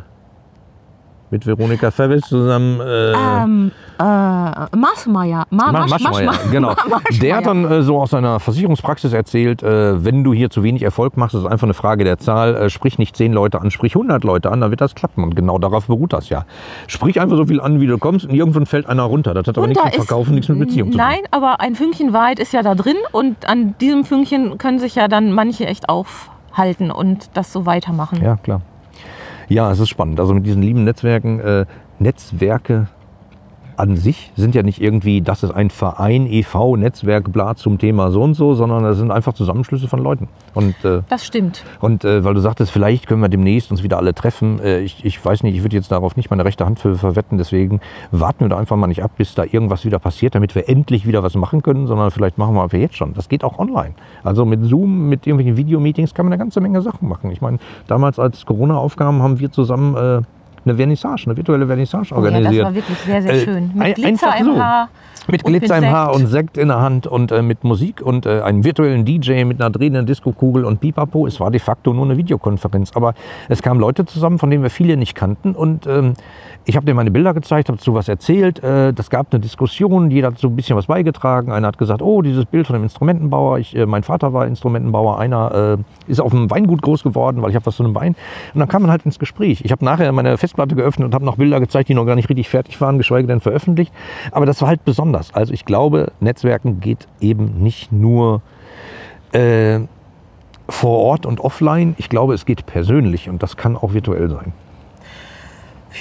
[1.35, 2.79] mit Veronika Ferris zusammen.
[2.79, 5.45] Äh, Ähm, äh, Maßmeier.
[5.49, 5.85] Ma Ma-
[6.51, 6.69] genau.
[6.89, 7.01] Maschmeyer.
[7.21, 10.81] Der hat dann äh, so aus seiner Versicherungspraxis erzählt, äh, wenn du hier zu wenig
[10.83, 12.55] Erfolg machst, ist es einfach eine Frage der Zahl.
[12.55, 15.23] Äh, sprich nicht 10 Leute an, sprich 100 Leute an, dann wird das klappen.
[15.23, 16.45] Und genau darauf beruht das ja.
[16.87, 19.33] Sprich einfach so viel an, wie du kommst und irgendwann fällt einer runter.
[19.33, 21.05] Das hat aber nichts mit Verkaufen, nichts mit Beziehung zu tun.
[21.07, 24.95] Nein, aber ein Fünkchen Wahrheit ist ja da drin und an diesem Fünkchen können sich
[24.95, 28.21] ja dann manche echt aufhalten und das so weitermachen.
[28.23, 28.61] Ja, klar.
[29.47, 30.19] Ja, es ist spannend.
[30.19, 31.65] Also mit diesen lieben Netzwerken, äh,
[31.99, 32.87] Netzwerke
[33.77, 38.11] an sich sind ja nicht irgendwie, das ist ein Verein, e.V., Netzwerk, bla zum Thema
[38.11, 40.27] so und so, sondern das sind einfach Zusammenschlüsse von Leuten.
[40.53, 41.63] Und äh, Das stimmt.
[41.81, 44.59] Und äh, weil du sagtest, vielleicht können wir demnächst uns wieder alle treffen.
[44.59, 47.37] Äh, ich, ich weiß nicht, ich würde jetzt darauf nicht meine rechte Hand für verwetten.
[47.37, 50.69] Deswegen warten wir da einfach mal nicht ab, bis da irgendwas wieder passiert, damit wir
[50.69, 53.13] endlich wieder was machen können, sondern vielleicht machen wir einfach jetzt schon.
[53.13, 53.95] Das geht auch online.
[54.23, 57.31] Also mit Zoom, mit irgendwelchen Videomeetings kann man eine ganze Menge Sachen machen.
[57.31, 60.21] Ich meine, damals als Corona aufkam, haben wir zusammen äh,
[60.65, 62.65] eine Vernissage, eine virtuelle Vernissage Oh ja, das organisiert.
[62.65, 63.71] war wirklich sehr, sehr Äh, schön.
[63.73, 64.61] Mit Glitzer einfach im so.
[64.63, 64.89] Haar.
[65.27, 68.41] Mit Glitzer im Haar und Sekt in der Hand und äh, mit Musik und äh,
[68.41, 71.25] einem virtuellen DJ mit einer drehenden Diskokugel und Pipapo.
[71.25, 72.91] Es war de facto nur eine Videokonferenz.
[72.95, 73.15] Aber
[73.49, 75.55] es kamen Leute zusammen, von denen wir viele nicht kannten.
[75.55, 76.13] Und ähm,
[76.65, 78.63] ich habe dir meine Bilder gezeigt, habe dazu was erzählt.
[78.63, 81.51] Äh, das gab eine Diskussion, jeder hat so ein bisschen was beigetragen.
[81.51, 83.57] Einer hat gesagt, oh, dieses Bild von dem Instrumentenbauer.
[83.57, 85.17] Ich, äh, mein Vater war Instrumentenbauer.
[85.17, 88.15] Einer äh, ist auf einem Weingut groß geworden, weil ich habe was zu einem Wein.
[88.53, 89.61] Und dann kam man halt ins Gespräch.
[89.63, 92.29] Ich habe nachher meine Festplatte geöffnet und habe noch Bilder gezeigt, die noch gar nicht
[92.29, 93.91] richtig fertig waren, geschweige denn veröffentlicht.
[94.31, 95.14] Aber das war halt besonders.
[95.33, 98.41] Also ich glaube, Netzwerken geht eben nicht nur
[99.31, 99.79] äh,
[100.69, 101.95] vor Ort und offline.
[101.97, 104.53] Ich glaube, es geht persönlich und das kann auch virtuell sein.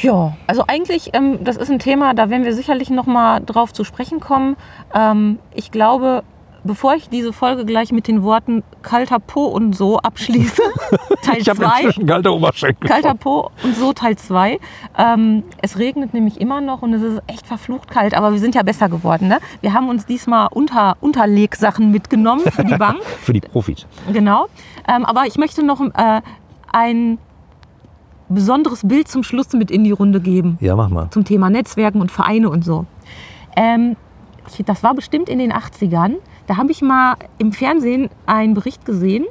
[0.02, 3.72] Ja, also eigentlich, ähm, das ist ein Thema, da werden wir sicherlich noch mal drauf
[3.72, 4.56] zu sprechen kommen.
[4.92, 6.24] Ähm, ich glaube,
[6.64, 10.62] bevor ich diese Folge gleich mit den Worten kalter Po und so abschließe,
[11.22, 11.66] Teil Ich habe 2.
[11.80, 12.88] inzwischen kalte Oberschenkel.
[12.88, 14.58] Kalter Po und so Teil 2.
[14.98, 18.54] Ähm, es regnet nämlich immer noch und es ist echt verflucht kalt, aber wir sind
[18.54, 19.28] ja besser geworden.
[19.28, 19.38] Ne?
[19.60, 23.02] Wir haben uns diesmal Unter Unterlegsachen mitgenommen für die Bank.
[23.22, 23.86] Für die Profis.
[24.12, 24.46] genau.
[24.88, 26.20] Ähm, aber ich möchte noch äh,
[26.72, 27.18] ein
[28.28, 31.10] besonderes Bild zum Schluss mit in die Runde geben Ja, mach mal.
[31.10, 32.86] zum Thema Netzwerken und Vereine und so.
[33.56, 33.96] Ähm,
[34.66, 36.16] das war bestimmt in den 80ern.
[36.46, 39.24] Da habe ich mal im Fernsehen einen Bericht gesehen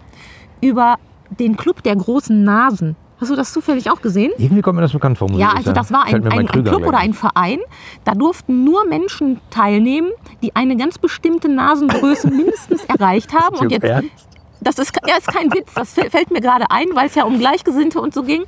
[0.61, 0.95] über
[1.29, 2.95] den Club der großen Nasen.
[3.19, 4.31] Hast du das zufällig auch gesehen?
[4.37, 5.29] Irgendwie kommt mir das bekannt vor.
[5.31, 7.11] Ja, also das war ein, ein, ein Club gleich oder ein.
[7.11, 7.59] ein Verein.
[8.03, 10.11] Da durften nur Menschen teilnehmen,
[10.41, 13.55] die eine ganz bestimmte Nasengröße mindestens erreicht haben.
[13.57, 14.27] Und jetzt Ernst?
[14.63, 17.37] das ist, ja, ist kein Witz, das fällt mir gerade ein, weil es ja um
[17.37, 18.43] Gleichgesinnte und so ging.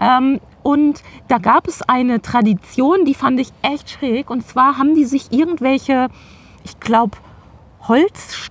[0.00, 4.30] Ähm, und da gab es eine Tradition, die fand ich echt schräg.
[4.30, 6.08] Und zwar haben die sich irgendwelche,
[6.64, 7.16] ich glaube,
[7.90, 8.48] Holz,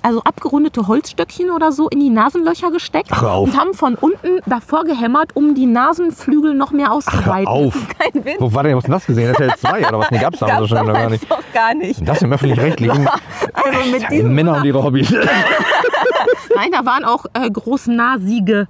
[0.00, 3.48] also abgerundete Holzstöckchen oder so in die Nasenlöcher gesteckt Ach, hör auf.
[3.48, 7.46] und haben von unten davor gehämmert, um die Nasenflügel noch mehr auszuweiten.
[7.46, 7.74] auf.
[7.74, 8.36] Das ist kein Witz.
[8.40, 9.34] Wo war denn, was denn das gesehen?
[9.38, 10.10] Ja zwei oder was?
[10.10, 11.28] Nee, gab's damals Gab's wahrscheinlich noch gar nicht.
[11.30, 12.08] noch gar nicht.
[12.08, 13.06] Das im Öffentlich-Rechtlichen.
[13.52, 15.10] Also mit diesem Männer und ihre Hobbys.
[16.56, 18.66] Nein, da waren auch äh, großnasige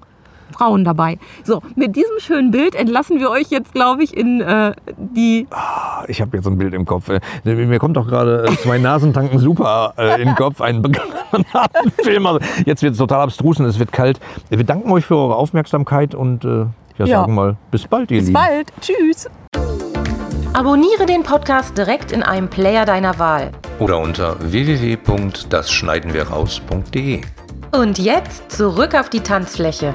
[0.53, 1.18] Frauen dabei.
[1.44, 5.46] So, mit diesem schönen Bild entlassen wir euch jetzt, glaube ich, in äh, die.
[6.09, 7.09] Ich habe jetzt ein Bild im Kopf.
[7.09, 10.61] Äh, Mir kommt doch gerade äh, zwei Nasentanken super äh, in den Kopf.
[10.61, 10.82] Ein
[12.03, 12.26] Film.
[12.26, 14.18] Also jetzt wird es total abstrus und es wird kalt.
[14.48, 16.66] Wir danken euch für eure Aufmerksamkeit und äh,
[16.98, 17.20] ja, Ja.
[17.20, 18.40] sagen mal bis bald, ihr Bis Lieben.
[18.40, 18.72] bald.
[18.80, 19.28] Tschüss.
[20.53, 23.51] Abonniere den Podcast direkt in einem Player deiner Wahl.
[23.78, 27.20] Oder unter www.dasschneidenwirraus.de.
[27.72, 29.94] Und jetzt zurück auf die Tanzfläche.